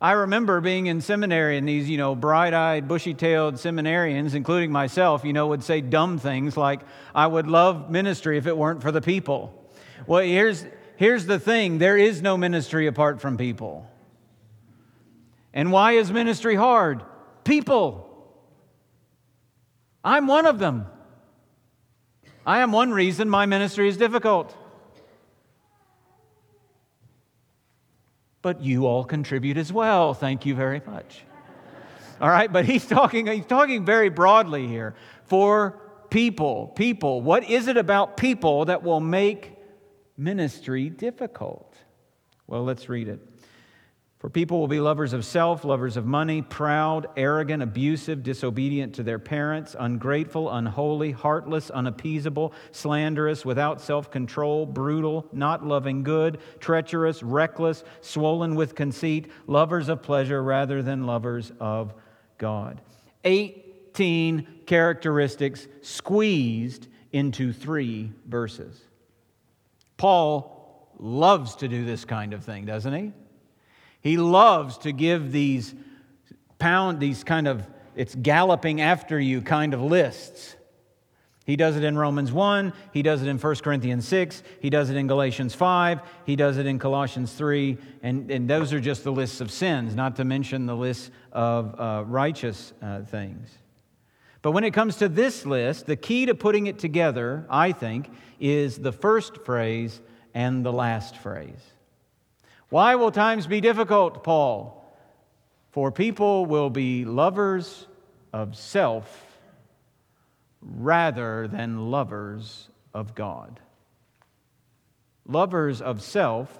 I 0.00 0.12
remember 0.12 0.60
being 0.60 0.86
in 0.86 1.00
seminary 1.00 1.56
and 1.56 1.66
these, 1.66 1.88
you 1.88 1.96
know, 1.96 2.14
bright 2.14 2.52
eyed, 2.52 2.86
bushy 2.86 3.14
tailed 3.14 3.54
seminarians, 3.54 4.34
including 4.34 4.70
myself, 4.70 5.24
you 5.24 5.32
know, 5.32 5.46
would 5.48 5.64
say 5.64 5.80
dumb 5.80 6.18
things 6.18 6.56
like, 6.56 6.80
I 7.14 7.26
would 7.26 7.46
love 7.46 7.90
ministry 7.90 8.36
if 8.36 8.46
it 8.46 8.56
weren't 8.56 8.82
for 8.82 8.92
the 8.92 9.00
people. 9.00 9.70
Well, 10.06 10.22
here's, 10.22 10.66
here's 10.96 11.24
the 11.24 11.38
thing 11.38 11.78
there 11.78 11.96
is 11.96 12.20
no 12.20 12.36
ministry 12.36 12.86
apart 12.86 13.20
from 13.20 13.38
people. 13.38 13.88
And 15.54 15.72
why 15.72 15.92
is 15.92 16.12
ministry 16.12 16.54
hard? 16.54 17.02
People. 17.44 18.02
I'm 20.04 20.26
one 20.26 20.46
of 20.46 20.58
them. 20.58 20.86
I 22.46 22.60
am 22.60 22.70
one 22.70 22.92
reason 22.92 23.28
my 23.28 23.44
ministry 23.44 23.88
is 23.88 23.96
difficult. 23.96 24.56
But 28.40 28.62
you 28.62 28.86
all 28.86 29.02
contribute 29.02 29.56
as 29.56 29.72
well. 29.72 30.14
Thank 30.14 30.46
you 30.46 30.54
very 30.54 30.80
much. 30.86 31.24
All 32.20 32.30
right, 32.30 32.50
but 32.50 32.64
he's 32.64 32.86
talking, 32.86 33.26
he's 33.26 33.44
talking 33.44 33.84
very 33.84 34.08
broadly 34.08 34.68
here. 34.68 34.94
For 35.24 35.80
people, 36.08 36.68
people, 36.68 37.20
what 37.20 37.50
is 37.50 37.66
it 37.66 37.76
about 37.76 38.16
people 38.16 38.66
that 38.66 38.84
will 38.84 39.00
make 39.00 39.52
ministry 40.16 40.88
difficult? 40.88 41.76
Well, 42.46 42.62
let's 42.62 42.88
read 42.88 43.08
it. 43.08 43.20
For 44.18 44.30
people 44.30 44.58
will 44.58 44.68
be 44.68 44.80
lovers 44.80 45.12
of 45.12 45.26
self, 45.26 45.62
lovers 45.62 45.98
of 45.98 46.06
money, 46.06 46.40
proud, 46.40 47.06
arrogant, 47.18 47.62
abusive, 47.62 48.22
disobedient 48.22 48.94
to 48.94 49.02
their 49.02 49.18
parents, 49.18 49.76
ungrateful, 49.78 50.50
unholy, 50.50 51.12
heartless, 51.12 51.68
unappeasable, 51.68 52.54
slanderous, 52.70 53.44
without 53.44 53.78
self 53.78 54.10
control, 54.10 54.64
brutal, 54.64 55.26
not 55.32 55.66
loving 55.66 56.02
good, 56.02 56.38
treacherous, 56.60 57.22
reckless, 57.22 57.84
swollen 58.00 58.54
with 58.54 58.74
conceit, 58.74 59.30
lovers 59.46 59.90
of 59.90 60.02
pleasure 60.02 60.42
rather 60.42 60.82
than 60.82 61.04
lovers 61.04 61.52
of 61.60 61.92
God. 62.38 62.80
18 63.24 64.46
characteristics 64.64 65.68
squeezed 65.82 66.88
into 67.12 67.52
three 67.52 68.10
verses. 68.26 68.80
Paul 69.98 70.90
loves 70.98 71.56
to 71.56 71.68
do 71.68 71.84
this 71.84 72.06
kind 72.06 72.32
of 72.32 72.44
thing, 72.44 72.64
doesn't 72.64 72.94
he? 72.94 73.12
He 74.06 74.18
loves 74.18 74.78
to 74.78 74.92
give 74.92 75.32
these 75.32 75.74
pound, 76.60 77.00
these 77.00 77.24
kind 77.24 77.48
of, 77.48 77.66
it's 77.96 78.14
galloping 78.14 78.80
after 78.80 79.18
you 79.18 79.42
kind 79.42 79.74
of 79.74 79.82
lists. 79.82 80.54
He 81.44 81.56
does 81.56 81.74
it 81.74 81.82
in 81.82 81.98
Romans 81.98 82.30
1, 82.30 82.72
he 82.92 83.02
does 83.02 83.20
it 83.22 83.26
in 83.26 83.36
1 83.36 83.54
Corinthians 83.56 84.06
6, 84.06 84.44
he 84.60 84.70
does 84.70 84.90
it 84.90 84.96
in 84.96 85.08
Galatians 85.08 85.56
5, 85.56 86.02
he 86.24 86.36
does 86.36 86.56
it 86.56 86.66
in 86.66 86.78
Colossians 86.78 87.32
3, 87.32 87.78
and, 88.04 88.30
and 88.30 88.48
those 88.48 88.72
are 88.72 88.78
just 88.78 89.02
the 89.02 89.10
lists 89.10 89.40
of 89.40 89.50
sins, 89.50 89.96
not 89.96 90.14
to 90.14 90.24
mention 90.24 90.66
the 90.66 90.76
list 90.76 91.10
of 91.32 91.74
uh, 91.76 92.04
righteous 92.06 92.74
uh, 92.80 93.02
things. 93.02 93.50
But 94.40 94.52
when 94.52 94.62
it 94.62 94.72
comes 94.72 94.98
to 94.98 95.08
this 95.08 95.44
list, 95.44 95.86
the 95.86 95.96
key 95.96 96.26
to 96.26 96.34
putting 96.36 96.68
it 96.68 96.78
together, 96.78 97.44
I 97.50 97.72
think, 97.72 98.08
is 98.38 98.78
the 98.78 98.92
first 98.92 99.44
phrase 99.44 100.00
and 100.32 100.64
the 100.64 100.72
last 100.72 101.16
phrase. 101.16 101.72
Why 102.68 102.96
will 102.96 103.12
times 103.12 103.46
be 103.46 103.60
difficult, 103.60 104.24
Paul? 104.24 104.72
For 105.70 105.92
people 105.92 106.46
will 106.46 106.70
be 106.70 107.04
lovers 107.04 107.86
of 108.32 108.56
self 108.56 109.38
rather 110.60 111.46
than 111.48 111.90
lovers 111.90 112.68
of 112.92 113.14
God. 113.14 113.60
Lovers 115.26 115.80
of 115.80 116.02
self 116.02 116.58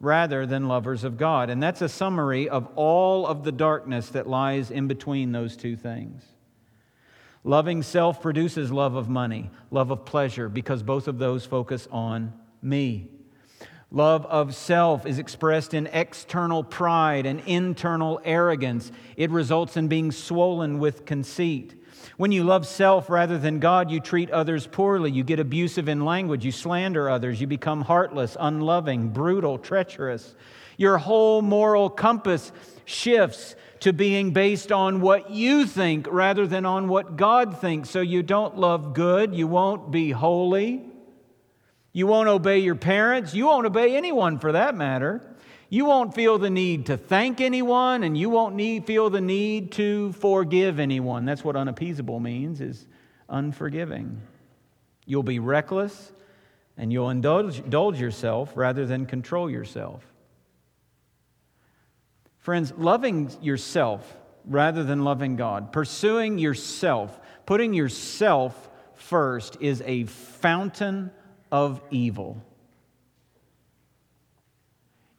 rather 0.00 0.46
than 0.46 0.68
lovers 0.68 1.02
of 1.02 1.16
God. 1.16 1.50
And 1.50 1.62
that's 1.62 1.82
a 1.82 1.88
summary 1.88 2.48
of 2.48 2.68
all 2.76 3.26
of 3.26 3.42
the 3.42 3.52
darkness 3.52 4.10
that 4.10 4.28
lies 4.28 4.70
in 4.70 4.86
between 4.86 5.32
those 5.32 5.56
two 5.56 5.76
things. 5.76 6.22
Loving 7.44 7.82
self 7.82 8.20
produces 8.20 8.70
love 8.70 8.94
of 8.94 9.08
money, 9.08 9.50
love 9.70 9.90
of 9.90 10.04
pleasure, 10.04 10.48
because 10.48 10.82
both 10.82 11.08
of 11.08 11.18
those 11.18 11.46
focus 11.46 11.88
on 11.90 12.32
me. 12.62 13.08
Love 13.90 14.26
of 14.26 14.54
self 14.54 15.06
is 15.06 15.18
expressed 15.18 15.72
in 15.72 15.86
external 15.88 16.62
pride 16.62 17.24
and 17.24 17.40
internal 17.46 18.20
arrogance. 18.22 18.92
It 19.16 19.30
results 19.30 19.78
in 19.78 19.88
being 19.88 20.12
swollen 20.12 20.78
with 20.78 21.06
conceit. 21.06 21.74
When 22.18 22.30
you 22.30 22.44
love 22.44 22.66
self 22.66 23.08
rather 23.08 23.38
than 23.38 23.60
God, 23.60 23.90
you 23.90 23.98
treat 23.98 24.30
others 24.30 24.66
poorly. 24.66 25.10
You 25.10 25.24
get 25.24 25.40
abusive 25.40 25.88
in 25.88 26.04
language. 26.04 26.44
You 26.44 26.52
slander 26.52 27.08
others. 27.08 27.40
You 27.40 27.46
become 27.46 27.80
heartless, 27.80 28.36
unloving, 28.38 29.08
brutal, 29.08 29.58
treacherous. 29.58 30.34
Your 30.76 30.98
whole 30.98 31.40
moral 31.40 31.88
compass 31.88 32.52
shifts 32.84 33.56
to 33.80 33.92
being 33.92 34.32
based 34.32 34.70
on 34.70 35.00
what 35.00 35.30
you 35.30 35.64
think 35.64 36.06
rather 36.10 36.46
than 36.46 36.66
on 36.66 36.88
what 36.88 37.16
God 37.16 37.58
thinks. 37.58 37.88
So 37.88 38.00
you 38.00 38.22
don't 38.22 38.58
love 38.58 38.92
good. 38.92 39.34
You 39.34 39.46
won't 39.46 39.90
be 39.90 40.10
holy. 40.10 40.87
You 41.98 42.06
won't 42.06 42.28
obey 42.28 42.60
your 42.60 42.76
parents. 42.76 43.34
You 43.34 43.46
won't 43.46 43.66
obey 43.66 43.96
anyone 43.96 44.38
for 44.38 44.52
that 44.52 44.76
matter. 44.76 45.20
You 45.68 45.84
won't 45.84 46.14
feel 46.14 46.38
the 46.38 46.48
need 46.48 46.86
to 46.86 46.96
thank 46.96 47.40
anyone, 47.40 48.04
and 48.04 48.16
you 48.16 48.30
won't 48.30 48.54
need, 48.54 48.86
feel 48.86 49.10
the 49.10 49.20
need 49.20 49.72
to 49.72 50.12
forgive 50.12 50.78
anyone. 50.78 51.24
That's 51.24 51.42
what 51.42 51.56
unappeasable 51.56 52.20
means, 52.20 52.60
is 52.60 52.86
unforgiving. 53.28 54.22
You'll 55.06 55.24
be 55.24 55.40
reckless, 55.40 56.12
and 56.76 56.92
you'll 56.92 57.10
indulge, 57.10 57.58
indulge 57.58 58.00
yourself 58.00 58.52
rather 58.54 58.86
than 58.86 59.04
control 59.04 59.50
yourself. 59.50 60.06
Friends, 62.38 62.72
loving 62.76 63.28
yourself 63.42 64.16
rather 64.44 64.84
than 64.84 65.02
loving 65.02 65.34
God, 65.34 65.72
pursuing 65.72 66.38
yourself, 66.38 67.18
putting 67.44 67.74
yourself 67.74 68.70
first 68.94 69.56
is 69.60 69.82
a 69.84 70.04
fountain 70.04 71.10
of 71.50 71.80
evil. 71.90 72.42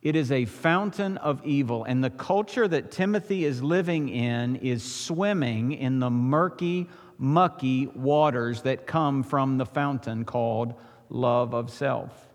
It 0.02 0.16
is 0.16 0.32
a 0.32 0.46
fountain 0.46 1.18
of 1.18 1.46
evil. 1.46 1.84
And 1.84 2.04
the 2.04 2.10
culture 2.10 2.68
that 2.68 2.92
Timothy 2.92 3.44
is 3.44 3.62
living 3.62 4.08
in 4.10 4.56
is 4.58 4.84
swimming 4.84 5.74
in 5.74 6.00
the 6.00 6.10
murky, 6.10 6.88
mucky 7.18 7.88
waters 7.88 8.62
that 8.62 8.88
come 8.88 9.24
from 9.24 9.58
the 9.58 9.66
fountain 9.66 10.24
called 10.24 10.74
love 11.10 11.54
of 11.54 11.70
self. 11.70 12.28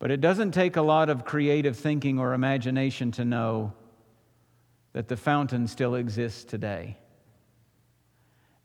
But 0.00 0.10
it 0.10 0.20
doesn't 0.20 0.50
take 0.50 0.76
a 0.76 0.82
lot 0.82 1.08
of 1.08 1.24
creative 1.24 1.76
thinking 1.78 2.18
or 2.18 2.34
imagination 2.34 3.12
to 3.12 3.24
know 3.24 3.72
that 4.92 5.08
the 5.08 5.16
fountain 5.16 5.68
still 5.68 5.94
exists 5.94 6.44
today. 6.44 6.98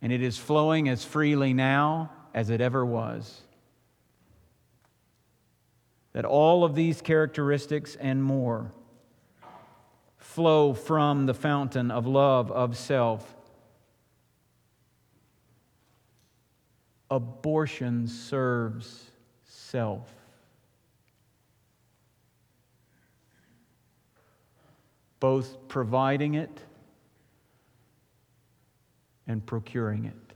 And 0.02 0.12
it 0.12 0.22
is 0.22 0.38
flowing 0.38 0.90
as 0.90 1.06
freely 1.06 1.54
now 1.54 2.12
as 2.34 2.50
it 2.50 2.62
ever 2.62 2.86
was. 2.86 3.42
That 6.14 6.26
all 6.26 6.64
of 6.64 6.76
these 6.76 7.02
characteristics 7.02 7.96
and 7.96 8.24
more 8.24 8.72
flow 10.18 10.74
from 10.74 11.26
the 11.26 11.34
fountain 11.34 11.92
of 11.92 12.06
love 12.06 12.52
of 12.52 12.78
self. 12.78 13.36
Abortion 17.10 18.08
serves 18.08 19.10
self. 19.44 20.14
Both 25.20 25.68
providing 25.68 26.36
it 26.36 26.62
and 29.28 29.46
procuring 29.46 30.06
it. 30.06 30.29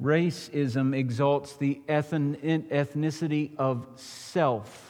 Racism 0.00 0.96
exalts 0.96 1.56
the 1.56 1.80
ethnicity 1.88 3.56
of 3.56 3.86
self 3.96 4.84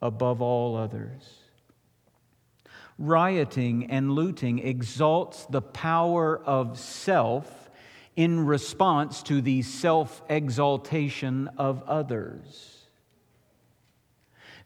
above 0.00 0.40
all 0.40 0.76
others. 0.76 1.40
Rioting 2.96 3.90
and 3.90 4.12
looting 4.12 4.60
exalts 4.60 5.46
the 5.46 5.62
power 5.62 6.40
of 6.44 6.78
self 6.78 7.70
in 8.14 8.46
response 8.46 9.22
to 9.24 9.40
the 9.40 9.62
self 9.62 10.22
exaltation 10.28 11.48
of 11.58 11.82
others. 11.88 12.86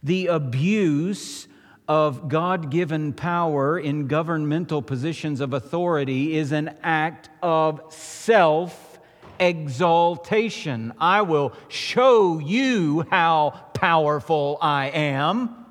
The 0.03 0.27
abuse 0.27 1.49
of 1.89 2.29
God 2.29 2.71
given 2.71 3.15
power 3.15 3.79
in 3.79 4.07
governmental 4.07 4.83
positions 4.83 5.41
of 5.41 5.55
authority 5.55 6.37
is 6.37 6.53
an 6.53 6.77
act 6.83 7.31
of 7.43 7.81
self 7.93 8.99
exaltation. 9.41 10.93
I 10.99 11.23
will 11.23 11.55
show 11.69 12.39
you 12.39 13.07
how 13.11 13.51
powerful 13.73 14.59
I 14.61 14.89
am. 14.89 15.65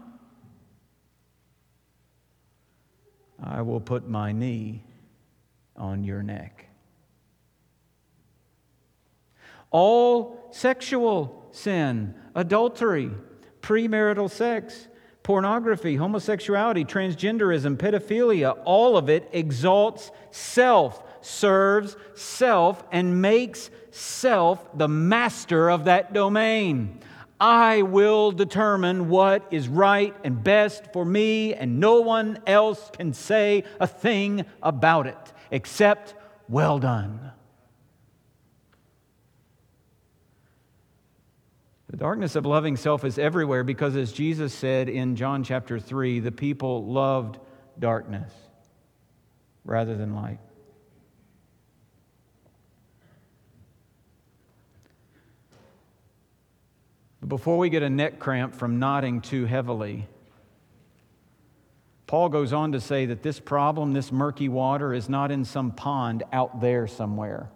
I 3.41 3.62
will 3.62 3.80
put 3.80 4.10
my 4.10 4.32
knee 4.32 4.84
on 5.75 6.03
your 6.03 6.23
neck. 6.23 6.65
All 9.69 10.49
sexual 10.51 11.47
sin, 11.51 12.15
adultery, 12.34 13.12
premarital 13.62 14.32
sex, 14.32 14.88
pornography, 15.27 15.97
homosexuality, 15.97 16.85
transgenderism, 16.85 17.75
pedophilia, 17.75 18.57
all 18.63 18.95
of 18.95 19.09
it 19.09 19.27
exalts 19.33 20.09
self, 20.31 21.03
serves 21.19 21.97
self, 22.15 22.81
and 22.93 23.21
makes 23.21 23.69
self 23.91 24.65
the 24.77 24.87
master 24.87 25.69
of 25.69 25.83
that 25.83 26.13
domain. 26.13 26.97
I 27.41 27.81
will 27.81 28.31
determine 28.31 29.09
what 29.09 29.45
is 29.51 29.67
right 29.67 30.15
and 30.23 30.41
best 30.41 30.93
for 30.93 31.03
me, 31.03 31.53
and 31.53 31.81
no 31.81 31.99
one 31.99 32.39
else 32.47 32.89
can 32.93 33.11
say 33.11 33.65
a 33.81 33.85
thing 33.85 34.45
about 34.63 35.07
it 35.07 35.33
except, 35.51 36.15
well 36.47 36.79
done. 36.79 37.26
The 41.89 41.97
darkness 41.97 42.36
of 42.36 42.45
loving 42.45 42.76
self 42.76 43.06
is 43.06 43.17
everywhere 43.17 43.63
because, 43.63 43.95
as 43.95 44.12
Jesus 44.12 44.54
said 44.54 44.89
in 44.89 45.15
John 45.15 45.43
chapter 45.43 45.80
3, 45.80 46.19
the 46.19 46.34
people 46.34 46.86
loved 46.86 47.39
darkness 47.80 48.32
rather 49.63 49.95
than 49.95 50.13
light. 50.13 50.39
Before 57.26 57.58
we 57.58 57.69
get 57.69 57.84
a 57.84 57.89
neck 57.89 58.19
cramp 58.19 58.54
from 58.54 58.80
nodding 58.80 59.21
too 59.21 59.45
heavily, 59.45 60.08
Paul 62.06 62.30
goes 62.30 62.54
on 62.54 62.71
to 62.73 62.80
say 62.80 63.06
that 63.08 63.21
this 63.21 63.39
problem, 63.39 63.93
this 63.93 64.12
murky 64.12 64.47
water, 64.47 64.93
is 64.93 65.10
not 65.10 65.32
in 65.32 65.43
some 65.43 65.71
pond 65.71 66.23
out 66.32 66.62
there 66.62 66.88
somewhere. 66.88 67.50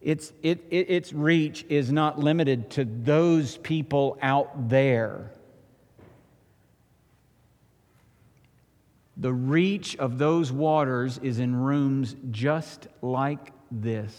Its, 0.00 0.32
it, 0.42 0.64
it, 0.70 0.88
its 0.88 1.12
reach 1.12 1.66
is 1.68 1.92
not 1.92 2.18
limited 2.18 2.70
to 2.70 2.84
those 2.84 3.58
people 3.58 4.18
out 4.22 4.70
there. 4.70 5.30
The 9.18 9.32
reach 9.32 9.96
of 9.98 10.16
those 10.16 10.50
waters 10.50 11.18
is 11.18 11.38
in 11.38 11.54
rooms 11.54 12.16
just 12.30 12.88
like 13.02 13.52
this, 13.70 14.14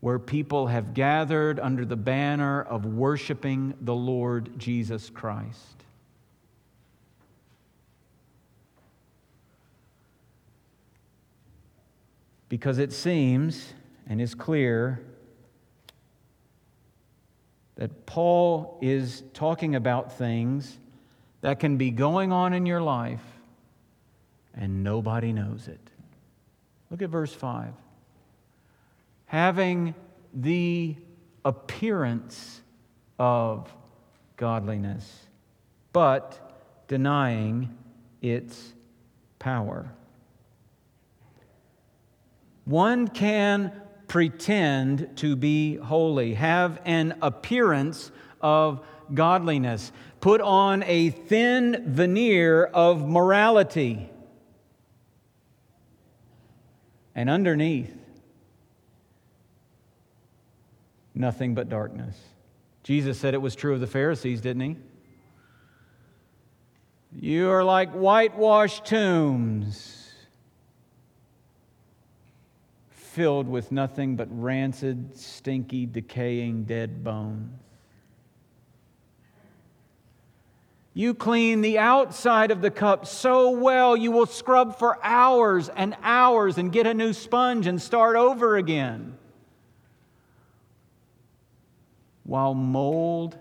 where 0.00 0.18
people 0.18 0.68
have 0.68 0.94
gathered 0.94 1.60
under 1.60 1.84
the 1.84 1.96
banner 1.96 2.62
of 2.62 2.86
worshiping 2.86 3.74
the 3.82 3.94
Lord 3.94 4.58
Jesus 4.58 5.10
Christ. 5.10 5.60
Because 12.48 12.78
it 12.78 12.92
seems 12.92 13.74
and 14.08 14.20
is 14.20 14.34
clear 14.34 15.00
that 17.76 18.06
Paul 18.06 18.78
is 18.80 19.22
talking 19.32 19.74
about 19.74 20.16
things 20.16 20.78
that 21.40 21.58
can 21.58 21.76
be 21.76 21.90
going 21.90 22.32
on 22.32 22.52
in 22.54 22.66
your 22.66 22.80
life 22.80 23.24
and 24.54 24.84
nobody 24.84 25.32
knows 25.32 25.68
it. 25.68 25.80
Look 26.90 27.02
at 27.02 27.10
verse 27.10 27.32
5. 27.32 27.72
Having 29.26 29.94
the 30.32 30.96
appearance 31.44 32.60
of 33.18 33.72
godliness, 34.36 35.26
but 35.92 36.56
denying 36.88 37.76
its 38.22 38.72
power. 39.38 39.90
One 42.64 43.08
can 43.08 43.72
pretend 44.06 45.16
to 45.16 45.36
be 45.36 45.76
holy, 45.76 46.34
have 46.34 46.80
an 46.84 47.16
appearance 47.22 48.10
of 48.40 48.84
godliness, 49.12 49.92
put 50.20 50.40
on 50.40 50.82
a 50.84 51.10
thin 51.10 51.84
veneer 51.86 52.64
of 52.64 53.06
morality. 53.06 54.10
And 57.14 57.30
underneath 57.30 57.94
nothing 61.14 61.54
but 61.54 61.68
darkness. 61.68 62.18
Jesus 62.82 63.18
said 63.18 63.34
it 63.34 63.38
was 63.38 63.54
true 63.54 63.72
of 63.72 63.80
the 63.80 63.86
Pharisees, 63.86 64.40
didn't 64.40 64.62
he? 64.62 64.76
You 67.16 67.50
are 67.50 67.62
like 67.62 67.92
whitewashed 67.92 68.84
tombs, 68.84 69.93
filled 73.14 73.48
with 73.48 73.70
nothing 73.70 74.16
but 74.16 74.26
rancid, 74.30 75.16
stinky, 75.16 75.86
decaying, 75.86 76.64
dead 76.64 77.04
bones. 77.04 77.60
You 80.94 81.14
clean 81.14 81.60
the 81.60 81.78
outside 81.78 82.50
of 82.50 82.60
the 82.60 82.70
cup 82.70 83.06
so 83.06 83.50
well, 83.50 83.96
you 83.96 84.10
will 84.10 84.26
scrub 84.26 84.78
for 84.78 84.98
hours 85.04 85.68
and 85.68 85.96
hours 86.02 86.58
and 86.58 86.72
get 86.72 86.86
a 86.86 86.94
new 86.94 87.12
sponge 87.12 87.66
and 87.66 87.80
start 87.80 88.16
over 88.16 88.56
again. 88.56 89.16
While 92.22 92.54
mold 92.54 93.36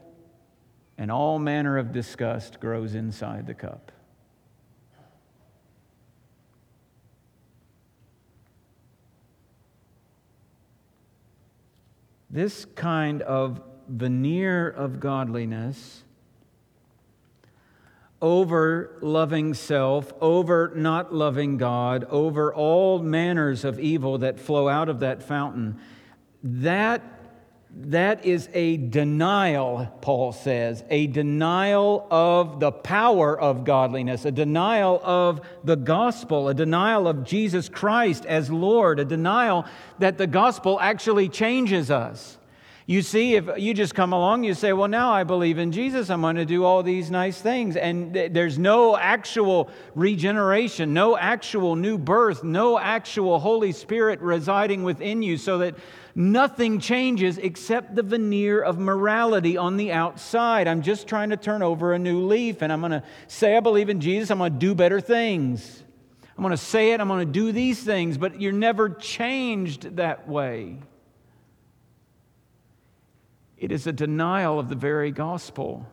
and 0.98 1.12
all 1.12 1.38
manner 1.40 1.78
of 1.78 1.92
disgust 1.92 2.60
grows 2.60 2.96
inside 2.96 3.46
the 3.46 3.54
cup. 3.54 3.92
This 12.34 12.66
kind 12.66 13.22
of 13.22 13.62
veneer 13.88 14.68
of 14.68 15.00
godliness 15.00 16.04
over 18.24 18.98
loving 19.02 19.54
self, 19.54 20.12
over 20.20 20.72
not 20.76 21.14
loving 21.14 21.58
God, 21.58 22.06
over 22.10 22.52
all 22.52 22.98
manners 22.98 23.64
of 23.64 23.80
evil 23.80 24.18
that 24.18 24.40
flow 24.40 24.68
out 24.68 24.90
of 24.90 25.02
that 25.02 25.22
fountain, 25.22 25.80
that 26.42 27.04
that 27.76 28.24
is 28.24 28.50
a 28.54 28.78
denial, 28.78 29.88
Paul 30.02 30.32
says, 30.32 30.84
a 30.92 31.08
denial 31.08 32.08
of 32.12 32.60
the 32.60 32.72
power 32.72 33.40
of 33.40 33.64
godliness, 33.64 34.26
a 34.26 34.32
denial 34.32 35.02
of 35.04 35.42
the 35.64 35.76
gospel, 35.76 36.50
a 36.50 36.54
denial 36.54 37.08
of 37.08 37.24
Jesus 37.24 37.70
Christ 37.70 38.26
as 38.28 38.52
Lord, 38.52 39.00
a 39.00 39.06
denial 39.06 39.66
that 39.98 40.20
the 40.20 40.28
gospel 40.28 40.80
actually 40.80 41.30
changes 41.30 41.90
us. 41.90 42.38
You 42.86 43.02
see, 43.02 43.36
if 43.36 43.50
you 43.58 43.74
just 43.74 43.96
come 43.96 44.12
along, 44.12 44.44
you 44.44 44.54
say, 44.54 44.74
Well, 44.74 44.90
now 44.90 45.14
I 45.14 45.24
believe 45.24 45.58
in 45.58 45.72
Jesus, 45.72 46.10
I'm 46.10 46.20
going 46.20 46.36
to 46.36 46.46
do 46.46 46.66
all 46.66 46.84
these 46.84 47.10
nice 47.10 47.40
things. 47.40 47.78
And 47.78 48.14
th- 48.14 48.34
there's 48.34 48.60
no 48.60 48.98
actual 48.98 49.70
regeneration, 49.96 50.94
no 50.94 51.18
actual 51.18 51.78
new 51.78 51.98
birth, 51.98 52.44
no 52.44 52.78
actual 52.78 53.40
Holy 53.40 53.72
Spirit 53.72 54.20
residing 54.20 54.84
within 54.84 55.24
you, 55.24 55.38
so 55.38 55.60
that 55.60 55.76
nothing 56.16 56.80
changes 56.80 57.38
except 57.38 57.96
the 57.96 58.04
veneer 58.04 58.62
of 58.62 58.78
morality 58.80 59.58
on 59.58 59.78
the 59.78 59.92
outside. 59.92 60.68
I'm 60.68 60.82
just 60.82 61.08
trying 61.08 61.30
to 61.32 61.38
turn 61.38 61.62
over 61.62 61.94
a 61.94 62.00
new 62.00 62.26
leaf, 62.26 62.62
and 62.62 62.72
I'm 62.72 62.80
going 62.82 62.92
to 62.92 63.04
say, 63.28 63.58
I 63.58 63.60
believe 63.60 63.90
in 63.90 64.00
Jesus, 64.00 64.30
I'm 64.30 64.38
going 64.38 64.54
to 64.54 64.60
do 64.60 64.76
better 64.76 65.02
things. 65.02 65.84
I'm 66.38 66.44
going 66.44 66.52
to 66.52 66.58
say 66.58 66.94
it, 66.94 67.00
I'm 67.00 67.08
going 67.08 67.26
to 67.26 67.32
do 67.32 67.52
these 67.52 67.84
things, 67.84 68.18
but 68.18 68.42
you're 68.42 68.52
never 68.52 68.90
changed 68.90 69.98
that 69.98 70.28
way. 70.28 70.80
It 73.58 73.72
is 73.72 73.88
a 73.88 73.94
denial 73.94 74.60
of 74.60 74.68
the 74.68 74.76
very 74.76 75.12
gospel 75.12 75.88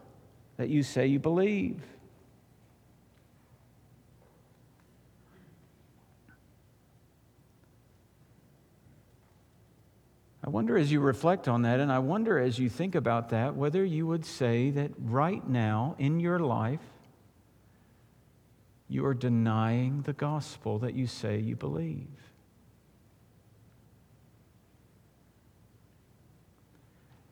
that 0.56 0.68
you 0.68 0.83
say 0.83 1.06
you 1.06 1.18
believe. 1.18 1.80
I 10.51 10.53
wonder 10.53 10.77
as 10.77 10.91
you 10.91 10.99
reflect 10.99 11.47
on 11.47 11.63
that, 11.63 11.79
and 11.79 11.93
I 11.93 12.01
wonder 12.01 12.37
as 12.37 12.59
you 12.59 12.69
think 12.69 12.97
about 12.97 13.29
that, 13.29 13.55
whether 13.55 13.85
you 13.85 14.05
would 14.09 14.27
say 14.27 14.71
that 14.71 14.91
right 14.99 15.49
now 15.49 15.95
in 15.97 16.19
your 16.19 16.41
life, 16.41 16.81
you 18.89 19.07
are 19.07 19.15
denying 19.15 20.03
the 20.03 20.13
gospel 20.13 20.81
that 20.81 20.95
you 20.95 21.07
say 21.07 21.39
you 21.39 21.55
believe. 21.55 22.09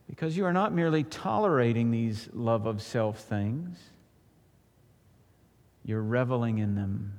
Because 0.08 0.36
you 0.36 0.44
are 0.44 0.52
not 0.52 0.72
merely 0.72 1.02
tolerating 1.02 1.90
these 1.90 2.28
love 2.32 2.66
of 2.66 2.80
self 2.80 3.18
things, 3.18 3.80
you're 5.84 6.04
reveling 6.04 6.58
in 6.58 6.76
them. 6.76 7.17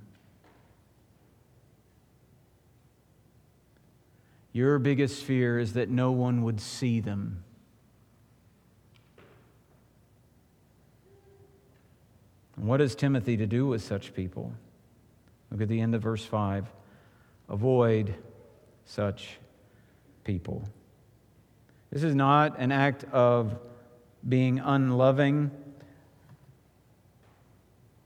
Your 4.51 4.79
biggest 4.79 5.23
fear 5.23 5.59
is 5.59 5.73
that 5.73 5.89
no 5.89 6.11
one 6.11 6.43
would 6.43 6.59
see 6.59 6.99
them. 6.99 7.43
what 12.61 12.81
is 12.81 12.93
Timothy 12.93 13.37
to 13.37 13.47
do 13.47 13.67
with 13.67 13.81
such 13.81 14.13
people? 14.13 14.53
Look 15.49 15.61
at 15.61 15.69
the 15.69 15.79
end 15.79 15.95
of 15.95 16.01
verse 16.01 16.23
5. 16.25 16.67
Avoid 17.47 18.15
such 18.85 19.37
people. 20.23 20.67
This 21.89 22.03
is 22.03 22.13
not 22.13 22.59
an 22.59 22.71
act 22.71 23.05
of 23.05 23.57
being 24.27 24.59
unloving. 24.59 25.51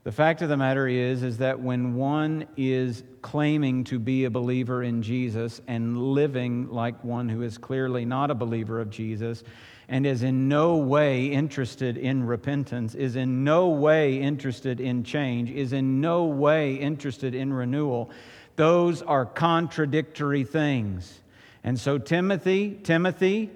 The 0.04 0.12
fact 0.12 0.42
of 0.42 0.50
the 0.50 0.56
matter 0.58 0.86
is 0.86 1.22
is 1.22 1.38
that 1.38 1.60
when 1.60 1.94
one 1.94 2.46
is 2.58 3.02
claiming 3.22 3.84
to 3.84 3.98
be 3.98 4.24
a 4.24 4.30
believer 4.30 4.82
in 4.82 5.02
Jesus 5.02 5.62
and 5.66 5.96
living 5.96 6.68
like 6.68 7.02
one 7.02 7.30
who 7.30 7.40
is 7.40 7.56
clearly 7.56 8.04
not 8.04 8.30
a 8.30 8.34
believer 8.34 8.80
of 8.80 8.90
Jesus 8.90 9.42
and 9.88 10.06
is 10.06 10.22
in 10.22 10.46
no 10.46 10.76
way 10.76 11.28
interested 11.28 11.96
in 11.96 12.26
repentance, 12.26 12.94
is 12.94 13.16
in 13.16 13.44
no 13.44 13.68
way 13.68 14.20
interested 14.20 14.78
in 14.78 15.04
change, 15.04 15.50
is 15.50 15.72
in 15.72 16.02
no 16.02 16.26
way 16.26 16.74
interested 16.74 17.34
in 17.34 17.50
renewal, 17.50 18.10
those 18.56 19.00
are 19.00 19.24
contradictory 19.24 20.44
things. 20.44 21.18
And 21.62 21.80
so 21.80 21.96
Timothy, 21.96 22.78
Timothy, 22.82 23.50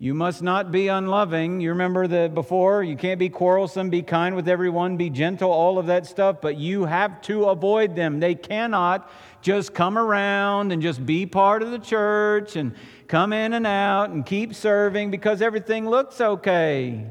you 0.00 0.14
must 0.14 0.42
not 0.42 0.70
be 0.70 0.86
unloving. 0.86 1.60
You 1.60 1.70
remember 1.70 2.06
the 2.06 2.30
before, 2.32 2.84
you 2.84 2.96
can't 2.96 3.18
be 3.18 3.28
quarrelsome, 3.28 3.90
be 3.90 4.02
kind 4.02 4.36
with 4.36 4.48
everyone, 4.48 4.96
be 4.96 5.10
gentle, 5.10 5.50
all 5.50 5.76
of 5.76 5.86
that 5.86 6.06
stuff, 6.06 6.40
but 6.40 6.56
you 6.56 6.84
have 6.84 7.20
to 7.22 7.46
avoid 7.46 7.96
them. 7.96 8.20
They 8.20 8.36
cannot 8.36 9.10
just 9.42 9.74
come 9.74 9.98
around 9.98 10.70
and 10.70 10.80
just 10.80 11.04
be 11.04 11.26
part 11.26 11.62
of 11.62 11.72
the 11.72 11.80
church 11.80 12.54
and 12.54 12.76
come 13.08 13.32
in 13.32 13.54
and 13.54 13.66
out 13.66 14.10
and 14.10 14.24
keep 14.24 14.54
serving 14.54 15.10
because 15.10 15.42
everything 15.42 15.88
looks 15.88 16.20
okay. 16.20 17.06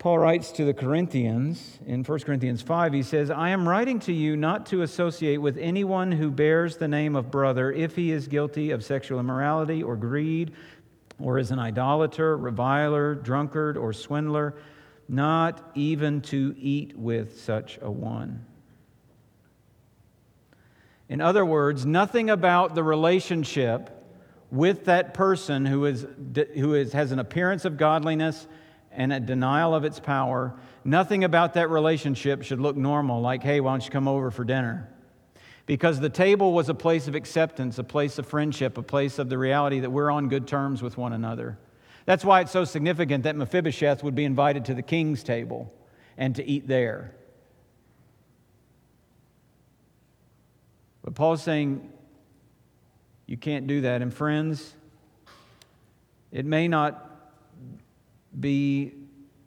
Paul 0.00 0.18
writes 0.18 0.50
to 0.52 0.64
the 0.64 0.72
Corinthians 0.72 1.78
in 1.84 2.04
1 2.04 2.20
Corinthians 2.20 2.62
5, 2.62 2.94
he 2.94 3.02
says, 3.02 3.30
I 3.30 3.50
am 3.50 3.68
writing 3.68 3.98
to 4.00 4.14
you 4.14 4.34
not 4.34 4.64
to 4.66 4.80
associate 4.80 5.36
with 5.36 5.58
anyone 5.58 6.10
who 6.10 6.30
bears 6.30 6.78
the 6.78 6.88
name 6.88 7.14
of 7.14 7.30
brother 7.30 7.70
if 7.70 7.96
he 7.96 8.10
is 8.10 8.26
guilty 8.26 8.70
of 8.70 8.82
sexual 8.82 9.20
immorality 9.20 9.82
or 9.82 9.96
greed, 9.96 10.52
or 11.18 11.38
is 11.38 11.50
an 11.50 11.58
idolater, 11.58 12.34
reviler, 12.34 13.14
drunkard, 13.14 13.76
or 13.76 13.92
swindler, 13.92 14.54
not 15.06 15.70
even 15.74 16.22
to 16.22 16.54
eat 16.56 16.96
with 16.96 17.38
such 17.38 17.78
a 17.82 17.90
one. 17.90 18.46
In 21.10 21.20
other 21.20 21.44
words, 21.44 21.84
nothing 21.84 22.30
about 22.30 22.74
the 22.74 22.82
relationship 22.82 23.90
with 24.50 24.86
that 24.86 25.12
person 25.12 25.66
who, 25.66 25.84
is, 25.84 26.06
who 26.54 26.72
is, 26.72 26.94
has 26.94 27.12
an 27.12 27.18
appearance 27.18 27.66
of 27.66 27.76
godliness 27.76 28.46
and 28.92 29.12
a 29.12 29.20
denial 29.20 29.74
of 29.74 29.84
its 29.84 30.00
power, 30.00 30.54
nothing 30.84 31.24
about 31.24 31.54
that 31.54 31.70
relationship 31.70 32.42
should 32.42 32.60
look 32.60 32.76
normal, 32.76 33.20
like, 33.20 33.42
hey, 33.42 33.60
why 33.60 33.72
don't 33.72 33.84
you 33.84 33.90
come 33.90 34.08
over 34.08 34.30
for 34.30 34.44
dinner? 34.44 34.88
Because 35.66 36.00
the 36.00 36.08
table 36.08 36.52
was 36.52 36.68
a 36.68 36.74
place 36.74 37.06
of 37.06 37.14
acceptance, 37.14 37.78
a 37.78 37.84
place 37.84 38.18
of 38.18 38.26
friendship, 38.26 38.76
a 38.76 38.82
place 38.82 39.18
of 39.18 39.28
the 39.28 39.38
reality 39.38 39.80
that 39.80 39.90
we're 39.90 40.10
on 40.10 40.28
good 40.28 40.48
terms 40.48 40.82
with 40.82 40.96
one 40.96 41.12
another. 41.12 41.58
That's 42.06 42.24
why 42.24 42.40
it's 42.40 42.50
so 42.50 42.64
significant 42.64 43.24
that 43.24 43.36
Mephibosheth 43.36 44.02
would 44.02 44.14
be 44.14 44.24
invited 44.24 44.64
to 44.64 44.74
the 44.74 44.82
king's 44.82 45.22
table 45.22 45.72
and 46.16 46.34
to 46.34 46.44
eat 46.44 46.66
there. 46.66 47.14
But 51.02 51.14
Paul's 51.14 51.42
saying 51.42 51.88
you 53.26 53.36
can't 53.36 53.68
do 53.68 53.82
that. 53.82 54.02
And 54.02 54.12
friends, 54.12 54.74
it 56.32 56.44
may 56.44 56.66
not 56.66 57.09
be 58.38 58.92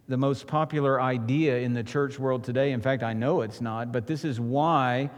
the 0.07 0.17
most 0.17 0.47
popular 0.47 1.01
idea 1.01 1.59
in 1.59 1.73
the 1.73 1.83
church 1.83 2.19
world 2.19 2.43
today. 2.43 2.71
In 2.71 2.81
fact, 2.81 3.03
I 3.03 3.13
know 3.13 3.41
it's 3.41 3.61
not, 3.61 3.91
but 3.91 4.05
this 4.05 4.25
is 4.25 4.39
why 4.39 5.09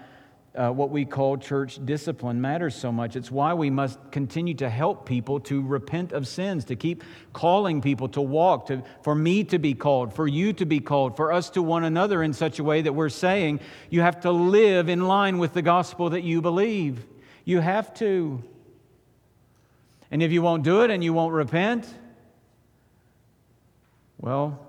uh, 0.55 0.69
what 0.71 0.89
we 0.89 1.03
call 1.03 1.37
church 1.37 1.83
discipline 1.85 2.39
matters 2.39 2.75
so 2.75 2.91
much. 2.91 3.15
It's 3.15 3.29
why 3.29 3.53
we 3.53 3.69
must 3.69 3.99
continue 4.11 4.53
to 4.55 4.69
help 4.69 5.05
people 5.05 5.39
to 5.41 5.61
repent 5.61 6.13
of 6.13 6.27
sins, 6.27 6.65
to 6.65 6.75
keep 6.75 7.03
calling 7.33 7.81
people 7.81 8.07
to 8.09 8.21
walk, 8.21 8.67
to, 8.67 8.83
for 9.01 9.13
me 9.13 9.43
to 9.45 9.59
be 9.59 9.73
called, 9.73 10.13
for 10.13 10.27
you 10.27 10.53
to 10.53 10.65
be 10.65 10.79
called, 10.79 11.17
for 11.17 11.31
us 11.31 11.49
to 11.51 11.61
one 11.61 11.83
another 11.83 12.23
in 12.23 12.33
such 12.33 12.59
a 12.59 12.63
way 12.63 12.81
that 12.81 12.93
we're 12.93 13.09
saying 13.09 13.59
you 13.89 14.01
have 14.01 14.21
to 14.21 14.31
live 14.31 14.87
in 14.87 15.07
line 15.07 15.39
with 15.39 15.53
the 15.53 15.61
gospel 15.61 16.11
that 16.11 16.23
you 16.23 16.41
believe. 16.41 17.05
You 17.43 17.59
have 17.59 17.93
to. 17.95 18.41
And 20.09 20.23
if 20.23 20.31
you 20.31 20.41
won't 20.41 20.63
do 20.63 20.81
it 20.83 20.91
and 20.91 21.03
you 21.03 21.13
won't 21.13 21.33
repent, 21.33 21.85
well, 24.25 24.59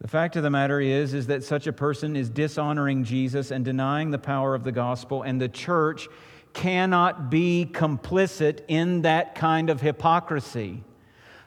the 0.00 0.06
fact 0.06 0.36
of 0.36 0.44
the 0.44 0.50
matter 0.50 0.80
is 0.80 1.14
is 1.14 1.26
that 1.26 1.42
such 1.42 1.66
a 1.66 1.72
person 1.72 2.14
is 2.14 2.30
dishonoring 2.30 3.02
Jesus 3.02 3.50
and 3.50 3.64
denying 3.64 4.12
the 4.12 4.20
power 4.20 4.54
of 4.54 4.62
the 4.62 4.70
gospel 4.70 5.24
and 5.24 5.40
the 5.40 5.48
church 5.48 6.06
cannot 6.52 7.28
be 7.28 7.68
complicit 7.68 8.60
in 8.68 9.02
that 9.02 9.34
kind 9.34 9.68
of 9.68 9.80
hypocrisy. 9.80 10.84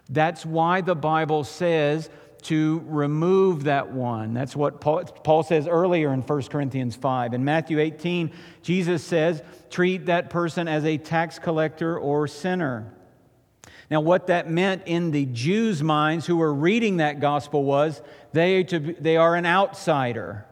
That's 0.09 0.45
why 0.45 0.81
the 0.81 0.93
Bible 0.93 1.45
says 1.45 2.09
to 2.43 2.83
remove 2.85 3.63
that 3.63 3.93
one. 3.93 4.33
That's 4.33 4.53
what 4.53 4.81
Paul, 4.81 5.05
Paul, 5.05 5.43
says 5.43 5.69
earlier 5.69 6.11
in 6.13 6.19
1 6.19 6.41
Corinthians 6.43 6.97
5. 6.97 7.33
In 7.33 7.45
Matthew 7.45 7.79
18, 7.79 8.29
Jesus 8.61 9.05
says, 9.05 9.41
treat 9.69 10.07
that 10.07 10.29
person 10.29 10.67
as 10.67 10.83
a 10.83 10.97
tax 10.97 11.39
collector 11.39 11.97
or 11.97 12.27
sinner. 12.27 12.93
Now, 13.89 14.01
what 14.01 14.27
that 14.27 14.49
meant 14.49 14.83
in 14.85 15.11
the 15.11 15.25
Jews' 15.25 15.81
minds 15.81 16.27
who 16.27 16.37
were 16.37 16.53
reading 16.53 16.97
that 16.97 17.19
gospel 17.19 17.63
was 17.63 18.01
they, 18.33 18.63
to, 18.65 18.79
they 18.79 19.17
are 19.17 19.35
an 19.35 19.47
outsider. 19.47 20.45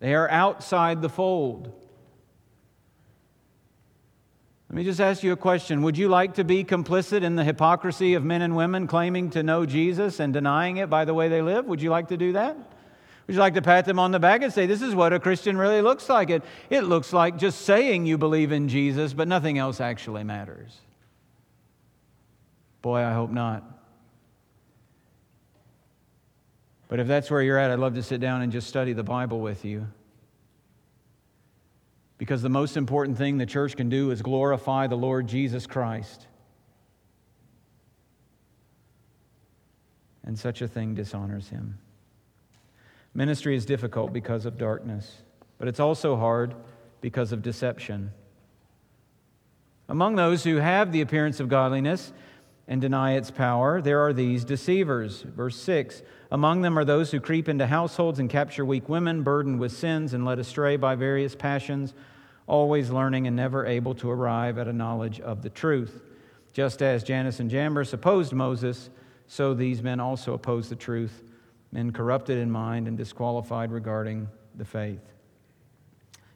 They 0.00 0.14
are 0.14 0.30
outside 0.30 1.02
the 1.02 1.10
fold. 1.10 1.72
Let 4.70 4.76
me 4.76 4.84
just 4.84 5.00
ask 5.00 5.22
you 5.22 5.32
a 5.32 5.36
question. 5.36 5.82
Would 5.82 5.98
you 5.98 6.08
like 6.08 6.34
to 6.34 6.44
be 6.44 6.64
complicit 6.64 7.22
in 7.22 7.36
the 7.36 7.44
hypocrisy 7.44 8.14
of 8.14 8.24
men 8.24 8.42
and 8.42 8.56
women 8.56 8.86
claiming 8.86 9.30
to 9.30 9.42
know 9.42 9.66
Jesus 9.66 10.18
and 10.18 10.32
denying 10.32 10.78
it 10.78 10.90
by 10.90 11.04
the 11.04 11.14
way 11.14 11.28
they 11.28 11.42
live? 11.42 11.66
Would 11.66 11.82
you 11.82 11.90
like 11.90 12.08
to 12.08 12.16
do 12.16 12.32
that? 12.32 12.56
Would 13.26 13.34
you 13.34 13.40
like 13.40 13.54
to 13.54 13.62
pat 13.62 13.84
them 13.84 13.98
on 13.98 14.10
the 14.10 14.18
back 14.18 14.42
and 14.42 14.52
say, 14.52 14.66
This 14.66 14.82
is 14.82 14.94
what 14.94 15.12
a 15.12 15.20
Christian 15.20 15.56
really 15.56 15.82
looks 15.82 16.08
like? 16.08 16.30
It, 16.30 16.42
it 16.70 16.82
looks 16.82 17.12
like 17.12 17.38
just 17.38 17.62
saying 17.62 18.06
you 18.06 18.18
believe 18.18 18.52
in 18.52 18.68
Jesus, 18.68 19.12
but 19.12 19.28
nothing 19.28 19.58
else 19.58 19.80
actually 19.80 20.24
matters. 20.24 20.80
Boy, 22.86 23.00
I 23.00 23.14
hope 23.14 23.32
not. 23.32 23.64
But 26.86 27.00
if 27.00 27.08
that's 27.08 27.28
where 27.28 27.42
you're 27.42 27.58
at, 27.58 27.72
I'd 27.72 27.80
love 27.80 27.96
to 27.96 28.02
sit 28.04 28.20
down 28.20 28.42
and 28.42 28.52
just 28.52 28.68
study 28.68 28.92
the 28.92 29.02
Bible 29.02 29.40
with 29.40 29.64
you. 29.64 29.88
Because 32.16 32.42
the 32.42 32.48
most 32.48 32.76
important 32.76 33.18
thing 33.18 33.38
the 33.38 33.44
church 33.44 33.76
can 33.76 33.88
do 33.88 34.12
is 34.12 34.22
glorify 34.22 34.86
the 34.86 34.94
Lord 34.94 35.26
Jesus 35.26 35.66
Christ. 35.66 36.28
And 40.24 40.38
such 40.38 40.62
a 40.62 40.68
thing 40.68 40.94
dishonors 40.94 41.48
him. 41.48 41.78
Ministry 43.14 43.56
is 43.56 43.66
difficult 43.66 44.12
because 44.12 44.46
of 44.46 44.58
darkness, 44.58 45.22
but 45.58 45.66
it's 45.66 45.80
also 45.80 46.14
hard 46.14 46.54
because 47.00 47.32
of 47.32 47.42
deception. 47.42 48.12
Among 49.88 50.14
those 50.14 50.44
who 50.44 50.58
have 50.58 50.92
the 50.92 51.00
appearance 51.00 51.40
of 51.40 51.48
godliness, 51.48 52.12
and 52.68 52.80
deny 52.80 53.12
its 53.12 53.30
power, 53.30 53.80
there 53.80 54.00
are 54.00 54.12
these 54.12 54.44
deceivers. 54.44 55.22
Verse 55.22 55.56
6 55.56 56.02
Among 56.30 56.62
them 56.62 56.78
are 56.78 56.84
those 56.84 57.10
who 57.10 57.20
creep 57.20 57.48
into 57.48 57.66
households 57.66 58.18
and 58.18 58.28
capture 58.28 58.64
weak 58.64 58.88
women, 58.88 59.22
burdened 59.22 59.60
with 59.60 59.72
sins 59.72 60.12
and 60.12 60.24
led 60.24 60.38
astray 60.38 60.76
by 60.76 60.96
various 60.96 61.36
passions, 61.36 61.94
always 62.46 62.90
learning 62.90 63.26
and 63.26 63.36
never 63.36 63.64
able 63.66 63.94
to 63.94 64.10
arrive 64.10 64.58
at 64.58 64.68
a 64.68 64.72
knowledge 64.72 65.20
of 65.20 65.42
the 65.42 65.50
truth. 65.50 66.02
Just 66.52 66.82
as 66.82 67.04
Jannes 67.04 67.38
and 67.38 67.50
Jambres 67.50 67.92
opposed 67.92 68.32
Moses, 68.32 68.90
so 69.28 69.54
these 69.54 69.82
men 69.82 70.00
also 70.00 70.34
oppose 70.34 70.68
the 70.68 70.76
truth, 70.76 71.22
men 71.70 71.92
corrupted 71.92 72.38
in 72.38 72.50
mind 72.50 72.88
and 72.88 72.96
disqualified 72.96 73.70
regarding 73.70 74.28
the 74.56 74.64
faith. 74.64 75.02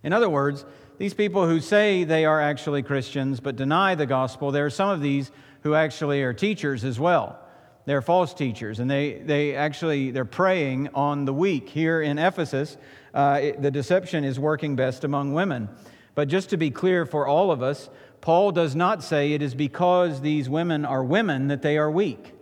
In 0.03 0.13
other 0.13 0.29
words, 0.29 0.65
these 0.99 1.15
people 1.15 1.47
who 1.47 1.61
say 1.61 2.05
they 2.05 2.25
are 2.25 2.41
actually 2.41 2.83
Christians 2.83 3.41
but 3.41 3.57
deny 3.57 3.95
the 3.95 4.07
gospel, 4.07 4.51
there 4.51 4.67
are 4.67 4.71
some 4.71 4.91
of 4.91 5.01
these 5.01 5.31
who 5.63 5.75
actually 5.75 6.23
are 6.23 6.33
teachers 6.33 6.85
as 6.85 6.99
well. 6.99 7.39
They're 7.87 8.03
false 8.03 8.35
teachers, 8.35 8.79
and 8.79 8.91
they, 8.91 9.15
they 9.15 9.55
actually 9.55 10.11
they're 10.11 10.25
preying 10.25 10.89
on 10.95 11.25
the 11.25 11.33
weak. 11.33 11.69
Here 11.69 12.03
in 12.03 12.19
Ephesus, 12.19 12.77
uh, 13.15 13.41
it, 13.43 13.63
the 13.63 13.71
deception 13.71 14.25
is 14.25 14.39
working 14.39 14.77
best 14.77 15.03
among 15.05 15.33
women. 15.33 15.69
But 16.15 16.29
just 16.29 16.51
to 16.51 16.57
be 16.57 16.71
clear 16.71 17.07
for 17.07 17.27
all 17.27 17.51
of 17.51 17.63
us, 17.63 17.89
Paul 18.21 18.53
does 18.53 18.77
not 18.77 19.03
say 19.03 19.33
it 19.33 19.43
is 19.43 19.55
because 19.55 20.21
these 20.21 20.49
women 20.49 20.85
are 20.85 21.03
women 21.03 21.49
that 21.49 21.63
they 21.63 21.79
are 21.79 21.91
weak. 21.91 22.35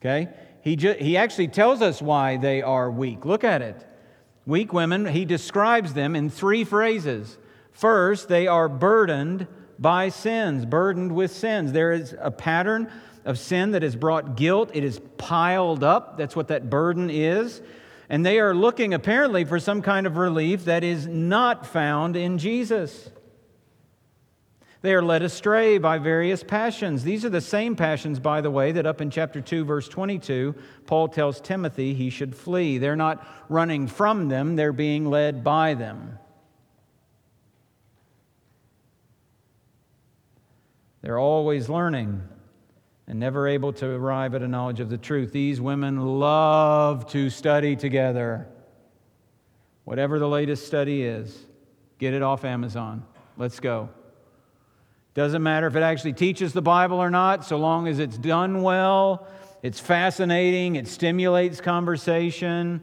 Okay? 0.00 0.28
He, 0.60 0.76
ju- 0.76 0.96
he 0.98 1.16
actually 1.16 1.48
tells 1.48 1.80
us 1.80 2.02
why 2.02 2.36
they 2.36 2.62
are 2.62 2.90
weak. 2.90 3.24
Look 3.24 3.44
at 3.44 3.62
it. 3.62 3.86
Weak 4.44 4.72
women, 4.72 5.06
he 5.06 5.24
describes 5.24 5.94
them 5.94 6.14
in 6.14 6.28
three 6.28 6.64
phrases. 6.64 7.38
First, 7.70 8.28
they 8.28 8.46
are 8.46 8.68
burdened 8.68 9.46
by 9.82 10.08
sins, 10.08 10.64
burdened 10.64 11.12
with 11.12 11.32
sins. 11.32 11.72
There 11.72 11.92
is 11.92 12.14
a 12.18 12.30
pattern 12.30 12.90
of 13.24 13.38
sin 13.38 13.72
that 13.72 13.82
has 13.82 13.96
brought 13.96 14.36
guilt. 14.36 14.70
It 14.72 14.84
is 14.84 15.00
piled 15.18 15.84
up. 15.84 16.16
That's 16.16 16.36
what 16.36 16.48
that 16.48 16.70
burden 16.70 17.10
is. 17.10 17.60
And 18.08 18.24
they 18.24 18.40
are 18.40 18.54
looking 18.54 18.94
apparently 18.94 19.44
for 19.44 19.58
some 19.58 19.82
kind 19.82 20.06
of 20.06 20.16
relief 20.16 20.66
that 20.66 20.84
is 20.84 21.06
not 21.06 21.66
found 21.66 22.16
in 22.16 22.38
Jesus. 22.38 23.10
They 24.82 24.94
are 24.94 25.02
led 25.02 25.22
astray 25.22 25.78
by 25.78 25.98
various 25.98 26.42
passions. 26.42 27.04
These 27.04 27.24
are 27.24 27.30
the 27.30 27.40
same 27.40 27.76
passions, 27.76 28.18
by 28.18 28.40
the 28.40 28.50
way, 28.50 28.72
that 28.72 28.84
up 28.84 29.00
in 29.00 29.10
chapter 29.10 29.40
2, 29.40 29.64
verse 29.64 29.88
22, 29.88 30.56
Paul 30.86 31.08
tells 31.08 31.40
Timothy 31.40 31.94
he 31.94 32.10
should 32.10 32.34
flee. 32.34 32.78
They're 32.78 32.96
not 32.96 33.24
running 33.48 33.86
from 33.86 34.28
them, 34.28 34.56
they're 34.56 34.72
being 34.72 35.06
led 35.06 35.44
by 35.44 35.74
them. 35.74 36.18
They're 41.02 41.18
always 41.18 41.68
learning 41.68 42.22
and 43.08 43.18
never 43.18 43.48
able 43.48 43.72
to 43.74 43.86
arrive 43.86 44.34
at 44.34 44.42
a 44.42 44.48
knowledge 44.48 44.78
of 44.78 44.88
the 44.88 44.96
truth. 44.96 45.32
These 45.32 45.60
women 45.60 46.20
love 46.20 47.10
to 47.10 47.28
study 47.28 47.74
together. 47.74 48.46
Whatever 49.84 50.20
the 50.20 50.28
latest 50.28 50.66
study 50.66 51.02
is, 51.02 51.46
get 51.98 52.14
it 52.14 52.22
off 52.22 52.44
Amazon. 52.44 53.04
Let's 53.36 53.58
go. 53.58 53.88
Doesn't 55.14 55.42
matter 55.42 55.66
if 55.66 55.74
it 55.74 55.82
actually 55.82 56.12
teaches 56.14 56.52
the 56.52 56.62
Bible 56.62 56.98
or 56.98 57.10
not, 57.10 57.44
so 57.44 57.58
long 57.58 57.88
as 57.88 57.98
it's 57.98 58.16
done 58.16 58.62
well, 58.62 59.26
it's 59.62 59.80
fascinating, 59.80 60.76
it 60.76 60.86
stimulates 60.88 61.60
conversation. 61.60 62.80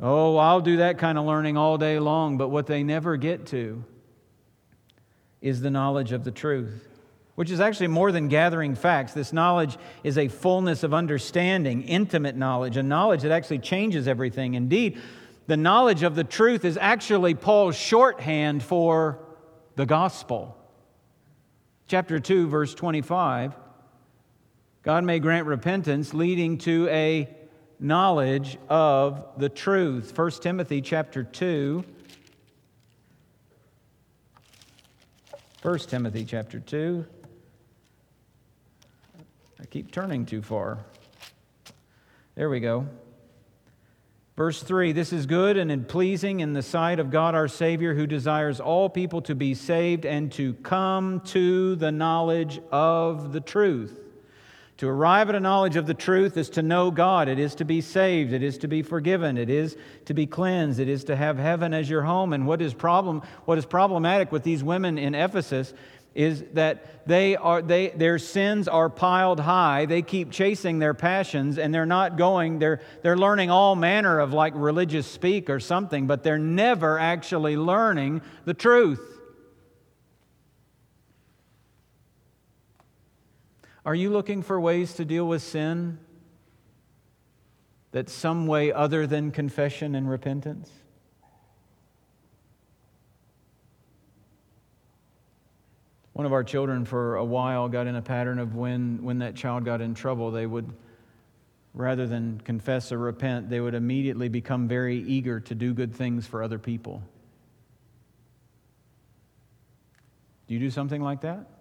Oh, 0.00 0.38
I'll 0.38 0.60
do 0.60 0.78
that 0.78 0.98
kind 0.98 1.18
of 1.18 1.24
learning 1.24 1.56
all 1.56 1.78
day 1.78 1.98
long, 1.98 2.38
but 2.38 2.48
what 2.48 2.66
they 2.66 2.82
never 2.82 3.16
get 3.16 3.46
to 3.48 3.84
is 5.46 5.60
the 5.60 5.70
knowledge 5.70 6.10
of 6.10 6.24
the 6.24 6.32
truth, 6.32 6.88
which 7.36 7.52
is 7.52 7.60
actually 7.60 7.86
more 7.86 8.10
than 8.10 8.26
gathering 8.26 8.74
facts. 8.74 9.12
This 9.12 9.32
knowledge 9.32 9.78
is 10.02 10.18
a 10.18 10.26
fullness 10.26 10.82
of 10.82 10.92
understanding, 10.92 11.82
intimate 11.82 12.34
knowledge, 12.34 12.76
a 12.76 12.82
knowledge 12.82 13.22
that 13.22 13.30
actually 13.30 13.60
changes 13.60 14.08
everything. 14.08 14.54
Indeed, 14.54 15.00
the 15.46 15.56
knowledge 15.56 16.02
of 16.02 16.16
the 16.16 16.24
truth 16.24 16.64
is 16.64 16.76
actually 16.76 17.36
Paul's 17.36 17.76
shorthand 17.76 18.60
for 18.60 19.20
the 19.76 19.86
gospel. 19.86 20.56
Chapter 21.86 22.18
2, 22.18 22.48
verse 22.48 22.74
25 22.74 23.54
God 24.82 25.04
may 25.04 25.20
grant 25.20 25.46
repentance 25.46 26.12
leading 26.12 26.58
to 26.58 26.88
a 26.88 27.28
knowledge 27.78 28.58
of 28.68 29.24
the 29.36 29.48
truth. 29.48 30.16
1 30.16 30.30
Timothy 30.40 30.80
chapter 30.80 31.22
2 31.22 31.84
1 35.66 35.80
Timothy 35.80 36.24
chapter 36.24 36.60
2. 36.60 37.04
I 39.60 39.64
keep 39.64 39.90
turning 39.90 40.24
too 40.24 40.40
far. 40.40 40.78
There 42.36 42.48
we 42.48 42.60
go. 42.60 42.86
Verse 44.36 44.62
3 44.62 44.92
This 44.92 45.12
is 45.12 45.26
good 45.26 45.56
and 45.56 45.88
pleasing 45.88 46.38
in 46.38 46.52
the 46.52 46.62
sight 46.62 47.00
of 47.00 47.10
God 47.10 47.34
our 47.34 47.48
Savior, 47.48 47.94
who 47.94 48.06
desires 48.06 48.60
all 48.60 48.88
people 48.88 49.20
to 49.22 49.34
be 49.34 49.54
saved 49.54 50.06
and 50.06 50.30
to 50.34 50.54
come 50.54 51.18
to 51.22 51.74
the 51.74 51.90
knowledge 51.90 52.60
of 52.70 53.32
the 53.32 53.40
truth. 53.40 54.05
To 54.78 54.88
arrive 54.88 55.30
at 55.30 55.34
a 55.34 55.40
knowledge 55.40 55.76
of 55.76 55.86
the 55.86 55.94
truth 55.94 56.36
is 56.36 56.50
to 56.50 56.62
know 56.62 56.90
God. 56.90 57.28
It 57.28 57.38
is 57.38 57.54
to 57.56 57.64
be 57.64 57.80
saved. 57.80 58.34
It 58.34 58.42
is 58.42 58.58
to 58.58 58.68
be 58.68 58.82
forgiven. 58.82 59.38
It 59.38 59.48
is 59.48 59.74
to 60.04 60.12
be 60.12 60.26
cleansed. 60.26 60.78
It 60.78 60.88
is 60.88 61.04
to 61.04 61.16
have 61.16 61.38
heaven 61.38 61.72
as 61.72 61.88
your 61.88 62.02
home. 62.02 62.34
And 62.34 62.46
what 62.46 62.60
is 62.60 62.74
problem 62.74 63.22
what 63.46 63.56
is 63.56 63.64
problematic 63.64 64.30
with 64.32 64.42
these 64.42 64.62
women 64.62 64.98
in 64.98 65.14
Ephesus 65.14 65.72
is 66.14 66.44
that 66.54 67.06
they 67.06 67.36
are, 67.36 67.60
they, 67.60 67.88
their 67.88 68.18
sins 68.18 68.68
are 68.68 68.88
piled 68.88 69.38
high. 69.38 69.84
They 69.84 70.00
keep 70.00 70.30
chasing 70.30 70.78
their 70.78 70.94
passions 70.94 71.58
and 71.58 71.74
they're 71.74 71.84
not 71.86 72.16
going, 72.16 72.58
they're, 72.58 72.80
they're 73.02 73.18
learning 73.18 73.50
all 73.50 73.76
manner 73.76 74.18
of 74.18 74.32
like 74.32 74.54
religious 74.56 75.06
speak 75.06 75.50
or 75.50 75.60
something, 75.60 76.06
but 76.06 76.22
they're 76.22 76.38
never 76.38 76.98
actually 76.98 77.56
learning 77.58 78.22
the 78.46 78.54
truth. 78.54 79.15
Are 83.86 83.94
you 83.94 84.10
looking 84.10 84.42
for 84.42 84.60
ways 84.60 84.94
to 84.94 85.04
deal 85.04 85.28
with 85.28 85.42
sin 85.42 86.00
that 87.92 88.08
some 88.08 88.48
way 88.48 88.72
other 88.72 89.06
than 89.06 89.30
confession 89.30 89.94
and 89.94 90.10
repentance? 90.10 90.68
One 96.14 96.26
of 96.26 96.32
our 96.32 96.42
children, 96.42 96.84
for 96.84 97.14
a 97.14 97.24
while, 97.24 97.68
got 97.68 97.86
in 97.86 97.94
a 97.94 98.02
pattern 98.02 98.40
of 98.40 98.56
when, 98.56 99.04
when 99.04 99.20
that 99.20 99.36
child 99.36 99.64
got 99.64 99.80
in 99.80 99.94
trouble, 99.94 100.32
they 100.32 100.46
would, 100.46 100.72
rather 101.72 102.08
than 102.08 102.40
confess 102.40 102.90
or 102.90 102.98
repent, 102.98 103.50
they 103.50 103.60
would 103.60 103.74
immediately 103.74 104.28
become 104.28 104.66
very 104.66 104.96
eager 104.96 105.38
to 105.38 105.54
do 105.54 105.72
good 105.72 105.94
things 105.94 106.26
for 106.26 106.42
other 106.42 106.58
people. 106.58 107.04
Do 110.48 110.54
you 110.54 110.60
do 110.60 110.70
something 110.70 111.02
like 111.02 111.20
that? 111.20 111.55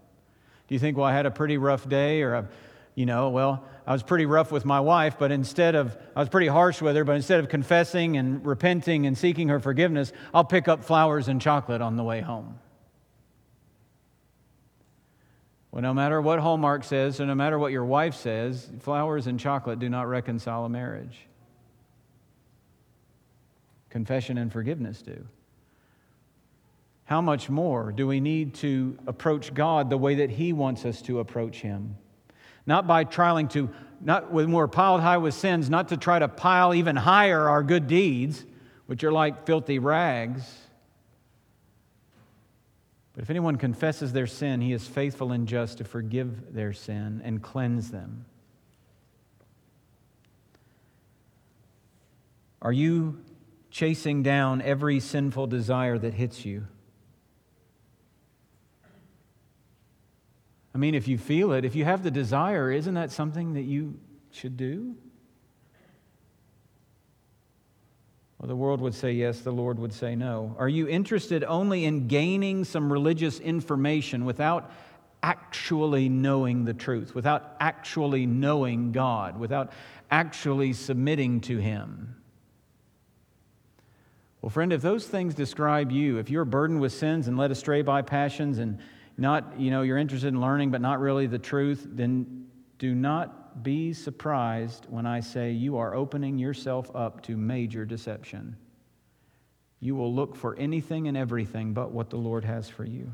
Do 0.67 0.75
you 0.75 0.80
think, 0.80 0.97
well, 0.97 1.06
I 1.06 1.13
had 1.13 1.25
a 1.25 1.32
pretty 1.32 1.58
rough 1.58 1.88
day, 1.88 2.21
or, 2.23 2.36
I've, 2.36 2.47
you 2.95 3.06
know, 3.06 3.30
well, 3.30 3.63
I 3.86 3.93
was 3.93 4.01
pretty 4.01 4.25
rough 4.25 4.51
with 4.51 4.65
my 4.65 4.80
wife, 4.80 5.17
but 5.19 5.32
instead 5.32 5.75
of, 5.75 5.95
I 6.15 6.19
was 6.19 6.30
pretty 6.30 6.47
harsh 6.47 6.82
with 6.82 6.95
her, 6.95 7.04
but 7.04 7.15
instead 7.15 7.39
of 7.39 7.49
confessing 7.49 8.17
and 8.17 8.43
repenting 8.45 9.06
and 9.06 9.17
seeking 9.17 9.49
her 9.49 9.60
forgiveness, 9.60 10.12
I'll 10.34 10.45
pick 10.45 10.67
up 10.67 10.84
flowers 10.84 11.28
and 11.28 11.39
chocolate 11.41 11.82
on 11.82 11.97
the 11.97 12.04
way 12.04 12.21
home. 12.21 12.60
Well, 15.71 15.82
no 15.82 15.93
matter 15.93 16.21
what 16.21 16.39
Hallmark 16.39 16.86
says, 16.86 17.19
or 17.19 17.25
no 17.25 17.36
matter 17.36 17.60
what 17.60 17.73
your 17.73 17.84
wife 17.84 18.15
says, 18.15 18.71
flowers 18.80 19.28
and 19.28 19.38
chocolate 19.38 19.78
do 19.78 19.89
not 19.89 20.08
reconcile 20.08 20.63
a 20.63 20.69
marriage. 20.69 21.28
Confession 23.89 24.38
and 24.38 24.51
forgiveness 24.51 25.01
do. 25.01 25.28
How 27.06 27.22
much 27.22 27.50
more 27.50 27.91
do 27.91 28.08
we 28.08 28.20
need 28.20 28.56
to 28.56 28.98
approach 29.08 29.54
God 29.54 29.89
the 29.89 29.98
way 29.98 30.15
that 30.15 30.30
He 30.30 30.54
wants 30.54 30.86
us 30.86 31.02
to 31.04 31.20
approach 31.20 31.62
Him? 31.62 31.96
Not 32.65 32.88
by 32.88 33.04
trying 33.04 33.48
to, 33.50 33.70
not 34.02 34.32
when 34.32 34.52
we're 34.52 34.68
piled 34.68 35.02
high 35.02 35.18
with 35.18 35.34
sins, 35.34 35.70
not 35.70 35.89
to 35.89 35.98
try 35.98 36.20
to 36.20 36.28
pile 36.28 36.74
even 36.74 36.96
higher 36.96 37.48
our 37.48 37.63
good 37.63 37.88
deeds, 37.88 38.44
which 38.88 39.04
are 39.04 39.12
like 39.12 39.46
filthy 39.46 39.80
rags 39.80 40.44
but 43.15 43.24
if 43.24 43.30
anyone 43.30 43.56
confesses 43.56 44.12
their 44.12 44.28
sin, 44.28 44.60
he 44.60 44.74
is 44.74 44.86
faithful 44.86 45.32
and 45.32 45.48
just 45.48 45.78
to 45.78 45.86
forgive 45.86 46.54
their 46.54 46.74
sin 46.74 47.22
and 47.24 47.41
cleanse 47.41 47.89
them. 47.89 48.26
Are 52.62 52.74
you 52.74 53.22
chasing 53.72 54.22
down 54.22 54.62
every 54.62 55.00
sinful 55.00 55.48
desire 55.48 55.98
that 55.98 56.13
hits 56.13 56.44
you? 56.44 56.68
I 60.76 60.78
mean, 60.78 60.94
if 60.94 61.08
you 61.08 61.18
feel 61.18 61.54
it, 61.54 61.64
if 61.64 61.74
you 61.74 61.86
have 61.86 62.04
the 62.04 62.12
desire, 62.12 62.70
isn't 62.70 62.96
that 62.96 63.10
something 63.10 63.54
that 63.54 63.62
you 63.62 63.98
should 64.32 64.58
do? 64.58 64.98
Well, 68.38 68.50
the 68.50 68.58
world 68.58 68.82
would 68.82 68.94
say 68.94 69.14
yes, 69.14 69.40
the 69.40 69.54
Lord 69.54 69.80
would 69.80 69.94
say 69.94 70.18
no. 70.18 70.54
Are 70.60 70.68
you 70.68 70.90
interested 70.90 71.46
only 71.46 71.86
in 71.86 72.10
gaining 72.10 72.66
some 72.66 72.92
religious 72.92 73.40
information 73.40 74.26
without 74.26 74.70
actually 75.24 76.10
knowing 76.10 76.66
the 76.66 76.74
truth, 76.74 77.16
without 77.16 77.56
actually 77.62 78.26
knowing 78.26 78.92
God, 78.92 79.40
without 79.40 79.72
actually 80.12 80.74
submitting 80.74 81.40
to 81.42 81.58
Him? 81.58 82.18
Well, 84.42 84.50
friend, 84.50 84.74
if 84.74 84.82
those 84.82 85.08
things 85.08 85.36
describe 85.36 85.90
you, 85.90 86.18
if 86.18 86.30
you're 86.30 86.44
burdened 86.44 86.82
with 86.82 86.92
sins 86.92 87.30
and 87.30 87.38
led 87.38 87.52
astray 87.52 87.82
by 87.82 88.02
passions 88.02 88.60
and 88.60 88.80
not, 89.17 89.60
you 89.60 89.71
know, 89.71 89.82
you're 89.82 89.97
interested 89.97 90.28
in 90.28 90.41
learning 90.41 90.71
but 90.71 90.82
not 90.82 90.99
really 90.99 91.28
the 91.28 91.39
truth, 91.39 91.88
then 91.89 92.47
do 92.78 92.93
not 92.93 93.63
be 93.63 93.93
surprised 93.93 94.86
when 94.89 95.06
I 95.06 95.21
say 95.21 95.51
you 95.51 95.78
are 95.78 95.95
opening 95.95 96.38
yourself 96.38 96.93
up 96.93 97.21
to 97.23 97.38
major 97.38 97.86
deception. 97.86 98.58
You 99.80 99.95
will 99.95 100.13
look 100.13 100.36
for 100.36 100.56
anything 100.58 101.08
and 101.08 101.15
everything 101.15 101.73
but 101.73 101.91
what 101.91 102.10
the 102.10 102.17
Lord 102.17 102.43
has 102.43 102.67
for 102.67 102.84
you. 102.84 103.13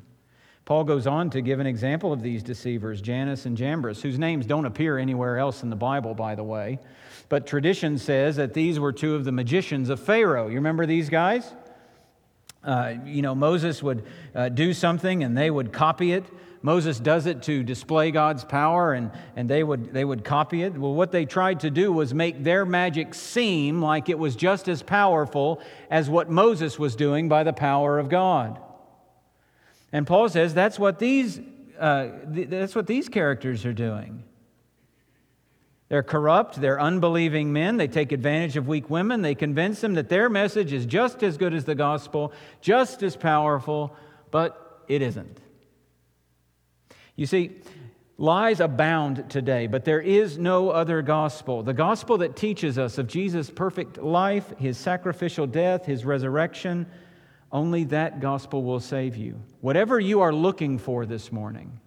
Paul 0.65 0.83
goes 0.83 1.07
on 1.07 1.29
to 1.31 1.41
give 1.41 1.59
an 1.59 1.67
example 1.67 2.13
of 2.13 2.21
these 2.21 2.43
deceivers, 2.43 3.01
Jannes 3.01 3.45
and 3.45 3.57
Jambres, 3.57 4.01
whose 4.01 4.19
names 4.19 4.45
don't 4.45 4.65
appear 4.65 4.97
anywhere 4.97 5.37
else 5.37 5.63
in 5.63 5.69
the 5.69 5.75
Bible, 5.75 6.13
by 6.13 6.35
the 6.35 6.43
way. 6.43 6.79
But 7.29 7.47
tradition 7.47 7.97
says 7.97 8.35
that 8.35 8.53
these 8.53 8.79
were 8.79 8.93
two 8.93 9.15
of 9.15 9.25
the 9.25 9.31
magicians 9.31 9.89
of 9.89 9.99
Pharaoh. 9.99 10.47
You 10.47 10.55
remember 10.55 10.85
these 10.85 11.09
guys? 11.09 11.53
Uh, 12.63 12.93
you 13.05 13.21
know, 13.21 13.33
Moses 13.33 13.81
would 13.81 14.05
uh, 14.35 14.49
do 14.49 14.73
something 14.73 15.23
and 15.23 15.35
they 15.37 15.49
would 15.49 15.73
copy 15.73 16.13
it. 16.13 16.25
Moses 16.61 16.99
does 16.99 17.25
it 17.25 17.41
to 17.43 17.63
display 17.63 18.11
God's 18.11 18.43
power 18.43 18.93
and, 18.93 19.09
and 19.35 19.49
they, 19.49 19.63
would, 19.63 19.93
they 19.93 20.05
would 20.05 20.23
copy 20.23 20.61
it. 20.61 20.77
Well, 20.77 20.93
what 20.93 21.11
they 21.11 21.25
tried 21.25 21.61
to 21.61 21.71
do 21.71 21.91
was 21.91 22.13
make 22.13 22.43
their 22.43 22.65
magic 22.65 23.15
seem 23.15 23.81
like 23.81 24.09
it 24.09 24.19
was 24.19 24.35
just 24.35 24.67
as 24.67 24.83
powerful 24.83 25.59
as 25.89 26.07
what 26.07 26.29
Moses 26.29 26.77
was 26.77 26.95
doing 26.95 27.27
by 27.27 27.43
the 27.43 27.53
power 27.53 27.97
of 27.97 28.09
God. 28.09 28.59
And 29.91 30.05
Paul 30.05 30.29
says 30.29 30.53
that's 30.53 30.77
what 30.77 30.99
these, 30.99 31.39
uh, 31.79 32.09
th- 32.31 32.49
that's 32.49 32.75
what 32.75 32.85
these 32.85 33.09
characters 33.09 33.65
are 33.65 33.73
doing. 33.73 34.23
They're 35.91 36.03
corrupt, 36.03 36.61
they're 36.61 36.79
unbelieving 36.79 37.51
men, 37.51 37.75
they 37.75 37.89
take 37.89 38.13
advantage 38.13 38.55
of 38.55 38.65
weak 38.65 38.89
women, 38.89 39.23
they 39.23 39.35
convince 39.35 39.81
them 39.81 39.95
that 39.95 40.07
their 40.07 40.29
message 40.29 40.71
is 40.71 40.85
just 40.85 41.21
as 41.21 41.35
good 41.35 41.53
as 41.53 41.65
the 41.65 41.75
gospel, 41.75 42.31
just 42.61 43.03
as 43.03 43.17
powerful, 43.17 43.93
but 44.31 44.85
it 44.87 45.01
isn't. 45.01 45.37
You 47.17 47.25
see, 47.25 47.57
lies 48.17 48.61
abound 48.61 49.29
today, 49.29 49.67
but 49.67 49.83
there 49.83 49.99
is 49.99 50.37
no 50.37 50.69
other 50.69 51.01
gospel. 51.01 51.61
The 51.61 51.73
gospel 51.73 52.19
that 52.19 52.37
teaches 52.37 52.77
us 52.77 52.97
of 52.97 53.07
Jesus' 53.07 53.49
perfect 53.49 53.97
life, 53.97 54.53
his 54.57 54.77
sacrificial 54.77 55.45
death, 55.45 55.85
his 55.85 56.05
resurrection, 56.05 56.85
only 57.51 57.83
that 57.83 58.21
gospel 58.21 58.63
will 58.63 58.79
save 58.79 59.17
you. 59.17 59.41
Whatever 59.59 59.99
you 59.99 60.21
are 60.21 60.33
looking 60.33 60.77
for 60.77 61.05
this 61.05 61.33
morning, 61.33 61.81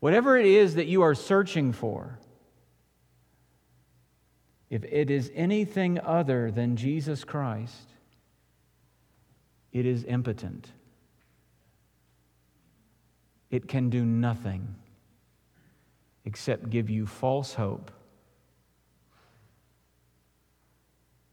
whatever 0.00 0.38
it 0.38 0.46
is 0.46 0.76
that 0.76 0.86
you 0.86 1.02
are 1.02 1.14
searching 1.14 1.74
for, 1.74 2.17
if 4.70 4.84
it 4.84 5.10
is 5.10 5.30
anything 5.34 5.98
other 6.00 6.50
than 6.50 6.76
Jesus 6.76 7.24
Christ, 7.24 7.88
it 9.72 9.86
is 9.86 10.04
impotent 10.04 10.72
it 13.50 13.66
can 13.66 13.88
do 13.90 14.04
nothing 14.04 14.74
except 16.24 16.68
give 16.70 16.90
you 16.90 17.06
false 17.06 17.54
hope 17.54 17.90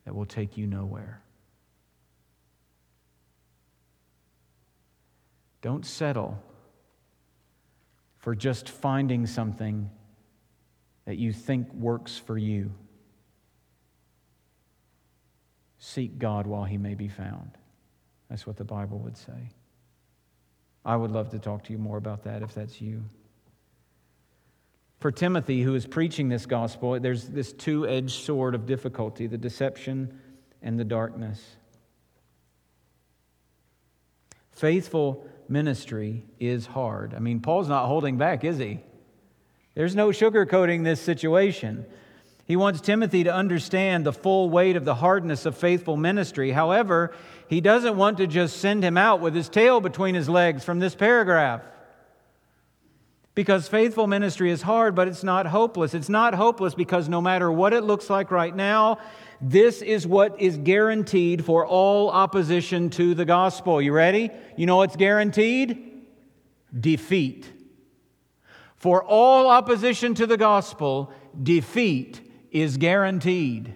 that 0.06 0.15
will 0.15 0.26
take 0.26 0.58
you 0.58 0.65
nowhere. 0.65 1.21
Don't 5.62 5.86
settle 5.86 6.41
for 8.17 8.36
just 8.36 8.69
finding 8.69 9.26
something 9.26 9.89
that 11.06 11.17
you 11.17 11.34
think 11.34 11.71
works 11.74 12.17
for 12.17 12.38
you. 12.38 12.71
Seek 15.86 16.17
God 16.17 16.48
while 16.48 16.63
he 16.63 16.80
may 16.80 16.95
be 16.95 17.08
found. 17.08 17.52
That's 18.28 18.48
what 18.48 18.58
the 18.58 18.63
Bible 18.63 18.98
would 19.00 19.15
say. 19.15 19.52
I 20.84 20.95
would 20.95 21.12
love 21.12 21.30
to 21.30 21.39
talk 21.39 21.63
to 21.65 21.71
you 21.71 21.78
more 21.78 21.98
about 21.98 22.24
that 22.24 22.41
if 22.41 22.56
that's 22.56 22.82
you. 22.82 23.04
For 25.00 25.12
Timothy, 25.12 25.62
who 25.62 25.76
is 25.76 25.86
preaching 25.86 26.28
this 26.28 26.48
gospel, 26.48 27.00
there's 27.00 27.28
this 27.28 27.54
two 27.54 27.88
edged 27.88 28.24
sword 28.26 28.56
of 28.56 28.65
difficulty 28.65 29.28
the 29.28 29.38
deception 29.38 30.19
and 30.63 30.80
the 30.80 30.84
darkness. 30.84 31.39
Faithful 34.54 35.28
ministry 35.48 36.26
is 36.39 36.65
hard. 36.65 37.13
I 37.13 37.19
mean, 37.19 37.41
Paul's 37.41 37.69
not 37.69 37.86
holding 37.86 38.17
back, 38.17 38.43
is 38.43 38.58
he? 38.58 38.80
There's 39.76 39.95
no 39.95 40.10
sugarcoating 40.10 40.84
this 40.84 41.00
situation. 41.00 41.86
He 42.46 42.56
wants 42.56 42.80
Timothy 42.80 43.24
to 43.24 43.34
understand 43.34 44.06
the 44.06 44.14
full 44.14 44.50
weight 44.50 44.76
of 44.76 44.86
the 44.86 44.96
hardness 44.96 45.46
of 45.46 45.58
faithful 45.58 45.98
ministry. 45.98 46.52
However, 46.52 47.14
he 47.48 47.60
doesn't 47.60 47.98
want 47.98 48.18
to 48.18 48.28
just 48.28 48.58
send 48.58 48.84
him 48.84 48.98
out 48.98 49.20
with 49.20 49.34
his 49.34 49.50
tail 49.50 49.82
between 49.82 50.16
his 50.16 50.30
legs 50.30 50.64
from 50.64 50.80
this 50.80 50.96
paragraph. 50.96 51.62
Because 53.34 53.68
faithful 53.68 54.08
ministry 54.08 54.52
is 54.52 54.62
hard, 54.62 54.96
but 54.96 55.08
it's 55.08 55.24
not 55.24 55.48
hopeless. 55.48 55.93
It's 55.93 56.08
not 56.08 56.36
hopeless 56.36 56.76
because 56.76 57.10
no 57.10 57.20
matter 57.20 57.52
what 57.52 57.74
it 57.74 57.84
looks 57.84 58.10
like 58.10 58.32
right 58.32 58.56
now, 58.56 59.00
this 59.41 59.82
is 59.82 60.08
what 60.08 60.39
is 60.39 60.58
guaranteed 60.58 61.43
for 61.43 61.66
all 61.66 62.10
opposition 62.10 62.89
to 62.91 63.14
the 63.14 63.26
gospel. 63.26 63.82
You 63.82 63.91
ready? 63.91 64.30
You 64.56 64.68
know 64.68 64.78
what's 64.78 64.96
guaranteed? 64.96 65.96
defeat. 66.78 67.52
For 68.76 69.04
all 69.04 69.50
opposition 69.50 70.14
to 70.16 70.28
the 70.28 70.38
gospel, 70.38 71.12
defeat 71.41 72.22
is 72.56 72.78
guaranteed. 72.78 73.76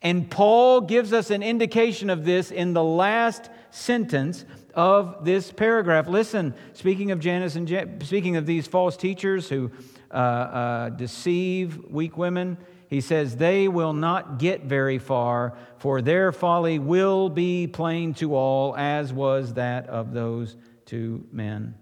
And 0.00 0.30
Paul 0.30 0.82
gives 0.82 1.12
us 1.12 1.30
an 1.30 1.42
indication 1.42 2.08
of 2.08 2.24
this 2.24 2.52
in 2.52 2.74
the 2.74 2.84
last 2.84 3.50
sentence 3.72 4.44
of 4.72 5.24
this 5.24 5.50
paragraph. 5.50 6.06
Listen, 6.06 6.54
speaking 6.74 7.10
of 7.10 7.18
Jannes 7.18 7.56
and 7.56 7.66
Jan- 7.66 8.00
speaking 8.02 8.36
of 8.36 8.46
these 8.46 8.68
false 8.68 8.96
teachers 8.96 9.48
who 9.48 9.72
uh, 10.12 10.14
uh, 10.14 10.88
deceive 10.90 11.84
weak 11.90 12.16
women, 12.16 12.56
he 12.88 13.00
says, 13.00 13.34
They 13.34 13.66
will 13.66 13.94
not 13.94 14.38
get 14.38 14.66
very 14.66 14.98
far, 14.98 15.56
for 15.78 16.00
their 16.02 16.30
folly 16.30 16.78
will 16.78 17.28
be 17.28 17.66
plain 17.66 18.14
to 18.14 18.36
all, 18.36 18.76
as 18.76 19.12
was 19.12 19.54
that 19.54 19.88
of 19.88 20.12
those 20.12 20.56
two 20.86 21.26
men. 21.32 21.74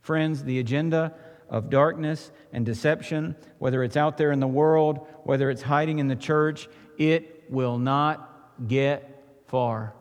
Friends, 0.00 0.42
the 0.42 0.58
agenda 0.58 1.14
of 1.50 1.70
darkness 1.70 2.30
and 2.52 2.64
deception, 2.66 3.36
whether 3.58 3.82
it's 3.82 3.96
out 3.96 4.18
there 4.18 4.32
in 4.32 4.40
the 4.40 4.46
world, 4.46 5.06
whether 5.24 5.50
it's 5.50 5.62
hiding 5.62 5.98
in 5.98 6.08
the 6.08 6.16
church, 6.16 6.68
it 6.98 7.44
will 7.48 7.78
not 7.78 8.66
get 8.66 9.24
far. 9.46 9.94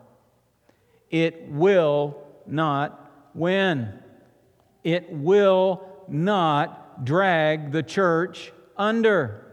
It 1.10 1.48
will 1.50 2.18
not 2.46 3.12
win. 3.34 3.94
It 4.84 5.12
will 5.12 5.88
not 6.08 7.06
drag 7.06 7.72
the 7.72 7.84
church 7.84 8.52
under. 8.76 9.44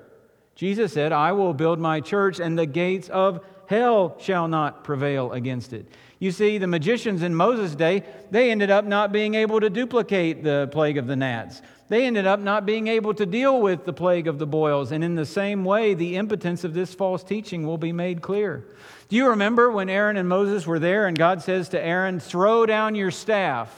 Jesus 0.54 0.92
said, 0.92 1.12
I 1.12 1.32
will 1.32 1.52
build 1.52 1.78
my 1.78 2.00
church, 2.00 2.38
and 2.40 2.58
the 2.58 2.66
gates 2.66 3.08
of 3.08 3.44
hell 3.66 4.16
shall 4.20 4.46
not 4.46 4.84
prevail 4.84 5.32
against 5.32 5.72
it. 5.72 5.86
You 6.18 6.30
see, 6.30 6.58
the 6.58 6.66
magicians 6.66 7.22
in 7.22 7.34
Moses' 7.34 7.74
day, 7.74 8.04
they 8.30 8.50
ended 8.50 8.70
up 8.70 8.84
not 8.84 9.12
being 9.12 9.34
able 9.34 9.60
to 9.60 9.68
duplicate 9.68 10.44
the 10.44 10.68
plague 10.72 10.96
of 10.96 11.06
the 11.06 11.16
gnats. 11.16 11.60
They 11.88 12.06
ended 12.06 12.26
up 12.26 12.40
not 12.40 12.64
being 12.64 12.88
able 12.88 13.12
to 13.14 13.26
deal 13.26 13.60
with 13.60 13.84
the 13.84 13.92
plague 13.92 14.26
of 14.26 14.38
the 14.38 14.46
boils. 14.46 14.90
And 14.90 15.04
in 15.04 15.14
the 15.14 15.26
same 15.26 15.64
way, 15.64 15.94
the 15.94 16.16
impotence 16.16 16.64
of 16.64 16.72
this 16.72 16.94
false 16.94 17.22
teaching 17.22 17.66
will 17.66 17.76
be 17.76 17.92
made 17.92 18.22
clear. 18.22 18.64
Do 19.08 19.16
you 19.16 19.28
remember 19.28 19.70
when 19.70 19.90
Aaron 19.90 20.16
and 20.16 20.28
Moses 20.28 20.66
were 20.66 20.78
there 20.78 21.06
and 21.06 21.18
God 21.18 21.42
says 21.42 21.68
to 21.70 21.82
Aaron, 21.82 22.20
Throw 22.20 22.64
down 22.64 22.94
your 22.94 23.10
staff, 23.10 23.70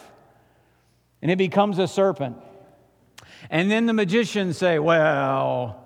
and 1.21 1.31
it 1.31 1.37
becomes 1.37 1.79
a 1.79 1.89
serpent? 1.89 2.37
And 3.51 3.71
then 3.71 3.87
the 3.87 3.93
magicians 3.93 4.57
say, 4.57 4.79
Well, 4.79 5.83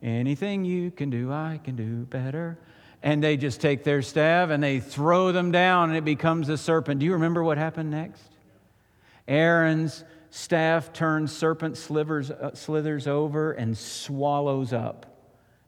anything 0.00 0.64
you 0.64 0.92
can 0.92 1.10
do, 1.10 1.32
I 1.32 1.60
can 1.64 1.74
do 1.74 2.04
better 2.04 2.58
and 3.02 3.22
they 3.22 3.36
just 3.36 3.60
take 3.60 3.84
their 3.84 4.02
staff 4.02 4.50
and 4.50 4.60
they 4.60 4.80
throw 4.80 5.30
them 5.30 5.52
down 5.52 5.90
and 5.90 5.98
it 5.98 6.04
becomes 6.04 6.48
a 6.48 6.56
serpent. 6.56 6.98
Do 6.98 7.06
you 7.06 7.12
remember 7.12 7.44
what 7.44 7.56
happened 7.56 7.90
next? 7.90 8.22
Aaron's 9.28 10.02
staff 10.36 10.92
turns 10.92 11.32
serpent 11.32 11.78
slivers, 11.78 12.30
uh, 12.30 12.54
slithers 12.54 13.06
over 13.06 13.52
and 13.52 13.76
swallows 13.76 14.74
up 14.74 15.06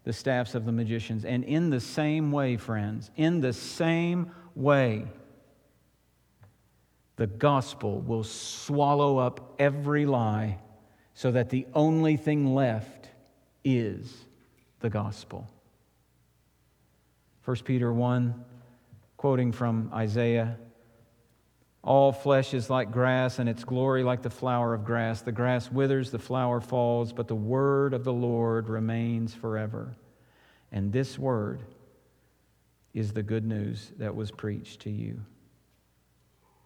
the 0.05 0.13
staffs 0.13 0.55
of 0.55 0.67
the 0.67 0.73
magicians. 0.73 1.25
And 1.25 1.43
in 1.43 1.71
the 1.71 1.81
same 1.81 2.31
way, 2.31 2.59
friends, 2.59 3.11
in 3.17 3.41
the 3.41 3.55
same 3.55 4.31
way, 4.55 5.07
the 7.17 7.27
gospel 7.27 8.03
will 8.03 8.25
swallow 8.25 9.17
up 9.17 9.55
every 9.59 10.05
lie 10.05 10.59
so 11.15 11.31
that 11.31 11.49
the 11.49 11.67
only 11.73 12.19
thing 12.19 12.55
left 12.55 13.09
is 13.65 14.27
the 14.81 14.91
gospel. 14.91 15.49
1 17.47 17.57
Peter 17.65 17.91
1, 17.91 18.45
quoting 19.17 19.51
from 19.51 19.91
Isaiah 19.95 20.59
All 21.89 22.13
flesh 22.13 22.53
is 22.53 22.69
like 22.69 22.93
grass, 22.93 23.39
and 23.39 23.49
its 23.49 23.65
glory 23.65 24.05
like 24.05 24.21
the 24.21 24.29
flower 24.29 24.75
of 24.75 24.85
grass. 24.85 25.23
The 25.23 25.33
grass 25.33 25.73
withers, 25.73 26.11
the 26.11 26.19
flower 26.19 26.61
falls, 26.61 27.15
but 27.15 27.29
the 27.29 27.35
word 27.35 27.95
of 27.95 28.05
the 28.05 28.13
Lord 28.13 28.69
remains 28.69 29.33
forever. 29.33 29.97
And 30.71 30.93
this 30.93 31.19
word 31.19 31.63
is 32.93 33.15
the 33.15 33.23
good 33.23 33.47
news 33.47 33.91
that 33.97 34.15
was 34.15 34.31
preached 34.31 34.81
to 34.81 34.91
you. 34.91 35.23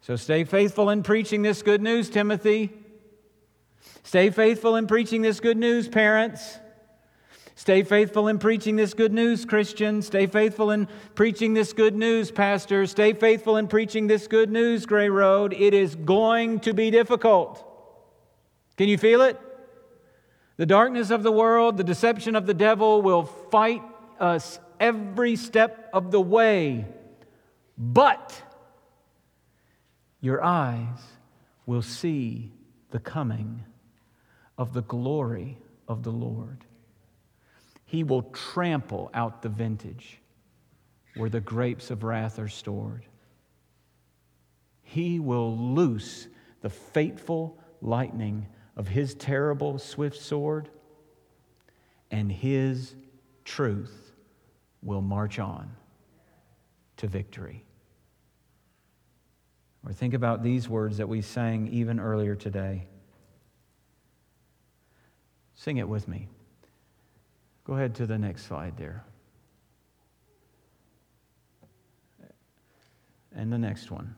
So 0.00 0.16
stay 0.16 0.42
faithful 0.42 0.90
in 0.90 1.04
preaching 1.04 1.42
this 1.42 1.62
good 1.62 1.82
news, 1.82 2.10
Timothy. 2.10 2.72
Stay 4.02 4.30
faithful 4.30 4.74
in 4.74 4.88
preaching 4.88 5.22
this 5.22 5.38
good 5.38 5.56
news, 5.56 5.86
parents. 5.86 6.58
Stay 7.54 7.82
faithful 7.82 8.28
in 8.28 8.38
preaching 8.38 8.76
this 8.76 8.94
good 8.94 9.12
news, 9.12 9.44
Christian. 9.44 10.00
Stay 10.02 10.26
faithful 10.26 10.70
in 10.70 10.88
preaching 11.14 11.54
this 11.54 11.72
good 11.72 11.94
news, 11.94 12.30
Pastor. 12.30 12.86
Stay 12.86 13.12
faithful 13.12 13.56
in 13.56 13.68
preaching 13.68 14.06
this 14.06 14.26
good 14.26 14.50
news, 14.50 14.86
Gray 14.86 15.08
Road. 15.08 15.52
It 15.52 15.74
is 15.74 15.94
going 15.94 16.60
to 16.60 16.72
be 16.72 16.90
difficult. 16.90 17.64
Can 18.76 18.88
you 18.88 18.96
feel 18.96 19.20
it? 19.22 19.38
The 20.56 20.66
darkness 20.66 21.10
of 21.10 21.22
the 21.22 21.32
world, 21.32 21.76
the 21.76 21.84
deception 21.84 22.36
of 22.36 22.46
the 22.46 22.54
devil 22.54 23.02
will 23.02 23.24
fight 23.24 23.82
us 24.18 24.58
every 24.80 25.36
step 25.36 25.90
of 25.92 26.10
the 26.10 26.20
way. 26.20 26.86
But 27.76 28.40
your 30.20 30.42
eyes 30.42 30.98
will 31.66 31.82
see 31.82 32.52
the 32.90 32.98
coming 32.98 33.64
of 34.56 34.72
the 34.72 34.82
glory 34.82 35.58
of 35.88 36.02
the 36.02 36.10
Lord. 36.10 36.64
He 37.92 38.04
will 38.04 38.22
trample 38.22 39.10
out 39.12 39.42
the 39.42 39.50
vintage 39.50 40.18
where 41.14 41.28
the 41.28 41.42
grapes 41.42 41.90
of 41.90 42.04
wrath 42.04 42.38
are 42.38 42.48
stored. 42.48 43.04
He 44.80 45.20
will 45.20 45.54
loose 45.54 46.26
the 46.62 46.70
fateful 46.70 47.58
lightning 47.82 48.46
of 48.78 48.88
his 48.88 49.14
terrible 49.14 49.78
swift 49.78 50.16
sword, 50.16 50.70
and 52.10 52.32
his 52.32 52.94
truth 53.44 54.14
will 54.82 55.02
march 55.02 55.38
on 55.38 55.76
to 56.96 57.06
victory. 57.06 57.62
Or 59.84 59.92
think 59.92 60.14
about 60.14 60.42
these 60.42 60.66
words 60.66 60.96
that 60.96 61.10
we 61.10 61.20
sang 61.20 61.68
even 61.68 62.00
earlier 62.00 62.36
today. 62.36 62.86
Sing 65.54 65.76
it 65.76 65.86
with 65.86 66.08
me. 66.08 66.30
Go 67.72 67.76
ahead 67.78 67.94
to 67.94 68.04
the 68.04 68.18
next 68.18 68.44
slide 68.44 68.76
there. 68.76 69.02
And 73.34 73.50
the 73.50 73.56
next 73.56 73.90
one. 73.90 74.14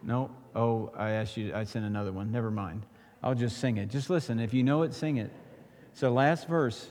No? 0.00 0.30
Oh, 0.54 0.92
I 0.96 1.10
asked 1.10 1.36
you, 1.36 1.52
I 1.52 1.64
sent 1.64 1.84
another 1.84 2.12
one. 2.12 2.30
Never 2.30 2.52
mind. 2.52 2.86
I'll 3.24 3.34
just 3.34 3.58
sing 3.58 3.76
it. 3.76 3.90
Just 3.90 4.08
listen. 4.08 4.38
If 4.38 4.54
you 4.54 4.62
know 4.62 4.82
it, 4.82 4.94
sing 4.94 5.16
it. 5.16 5.32
So, 5.92 6.12
last 6.12 6.46
verse. 6.46 6.86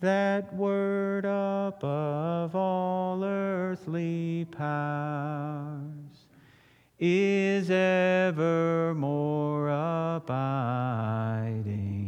That 0.00 0.52
word 0.56 1.24
above 1.24 2.56
all 2.56 3.22
earthly 3.22 4.44
powers 4.50 5.84
is 6.98 7.70
evermore 7.70 9.68
abiding 10.16 12.07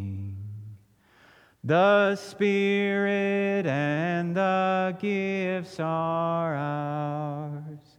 the 1.63 2.17
Spirit 2.17 3.67
and 3.67 4.35
the 4.35 4.97
gifts 4.99 5.79
are 5.79 6.55
ours. 6.55 7.99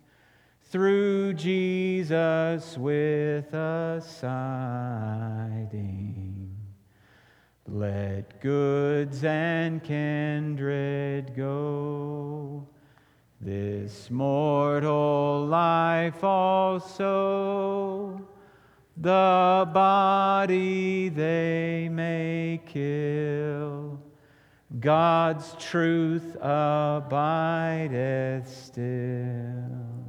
Through 0.64 1.34
Jesus 1.34 2.78
with 2.78 3.54
us 3.54 4.20
siding. 4.20 5.82
Let 7.68 8.42
goods 8.42 9.24
and 9.24 9.84
kindred 9.84 11.36
go, 11.36 12.68
this 13.40 14.12
mortal 14.12 15.46
life 15.48 16.24
also 16.24 18.11
the 18.98 19.70
body 19.74 21.10
they 21.10 21.90
may 21.90 22.62
kill. 22.66 24.00
God's 24.80 25.56
truth 25.60 26.38
abideth 26.42 28.48
still. 28.48 30.02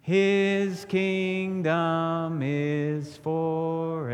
His 0.00 0.86
kingdom 0.86 2.40
is 2.42 3.18
forever. 3.18 4.10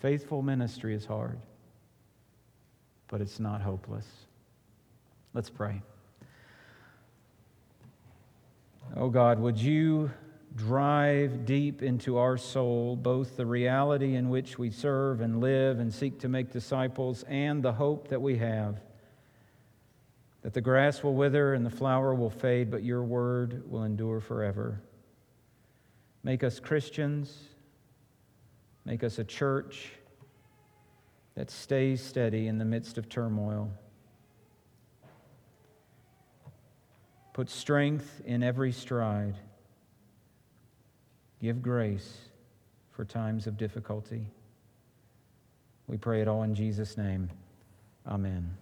Faithful 0.00 0.42
ministry 0.42 0.94
is 0.94 1.04
hard, 1.04 1.38
but 3.08 3.20
it's 3.20 3.38
not 3.38 3.60
hopeless. 3.60 4.06
Let's 5.34 5.50
pray. 5.50 5.82
Oh 8.96 9.08
God, 9.08 9.38
would 9.38 9.58
you 9.58 10.10
drive 10.56 11.44
deep 11.44 11.82
into 11.82 12.18
our 12.18 12.36
soul 12.36 12.96
both 12.96 13.36
the 13.36 13.46
reality 13.46 14.16
in 14.16 14.28
which 14.28 14.58
we 14.58 14.70
serve 14.70 15.20
and 15.20 15.40
live 15.40 15.78
and 15.78 15.92
seek 15.92 16.18
to 16.20 16.28
make 16.28 16.50
disciples 16.50 17.24
and 17.28 17.62
the 17.62 17.72
hope 17.72 18.08
that 18.08 18.20
we 18.20 18.38
have? 18.38 18.80
that 20.42 20.54
the 20.54 20.60
grass 20.60 21.02
will 21.02 21.14
wither 21.14 21.54
and 21.54 21.64
the 21.66 21.70
flower 21.70 22.14
will 22.14 22.30
fade, 22.30 22.70
but 22.70 22.82
your 22.82 23.02
word 23.02 23.70
will 23.70 23.84
endure 23.84 24.20
forever. 24.20 24.80
Make 26.22 26.42
us 26.42 26.60
Christians. 26.60 27.36
Make 28.84 29.04
us 29.04 29.18
a 29.18 29.24
church 29.24 29.90
that 31.34 31.50
stays 31.50 32.02
steady 32.02 32.46
in 32.46 32.58
the 32.58 32.64
midst 32.64 32.96
of 32.98 33.08
turmoil. 33.08 33.70
Put 37.32 37.48
strength 37.48 38.20
in 38.24 38.42
every 38.42 38.72
stride. 38.72 39.36
Give 41.40 41.62
grace 41.62 42.18
for 42.90 43.04
times 43.04 43.46
of 43.46 43.56
difficulty. 43.56 44.26
We 45.86 45.96
pray 45.96 46.20
it 46.20 46.28
all 46.28 46.42
in 46.42 46.54
Jesus' 46.54 46.96
name. 46.96 47.30
Amen. 48.06 48.59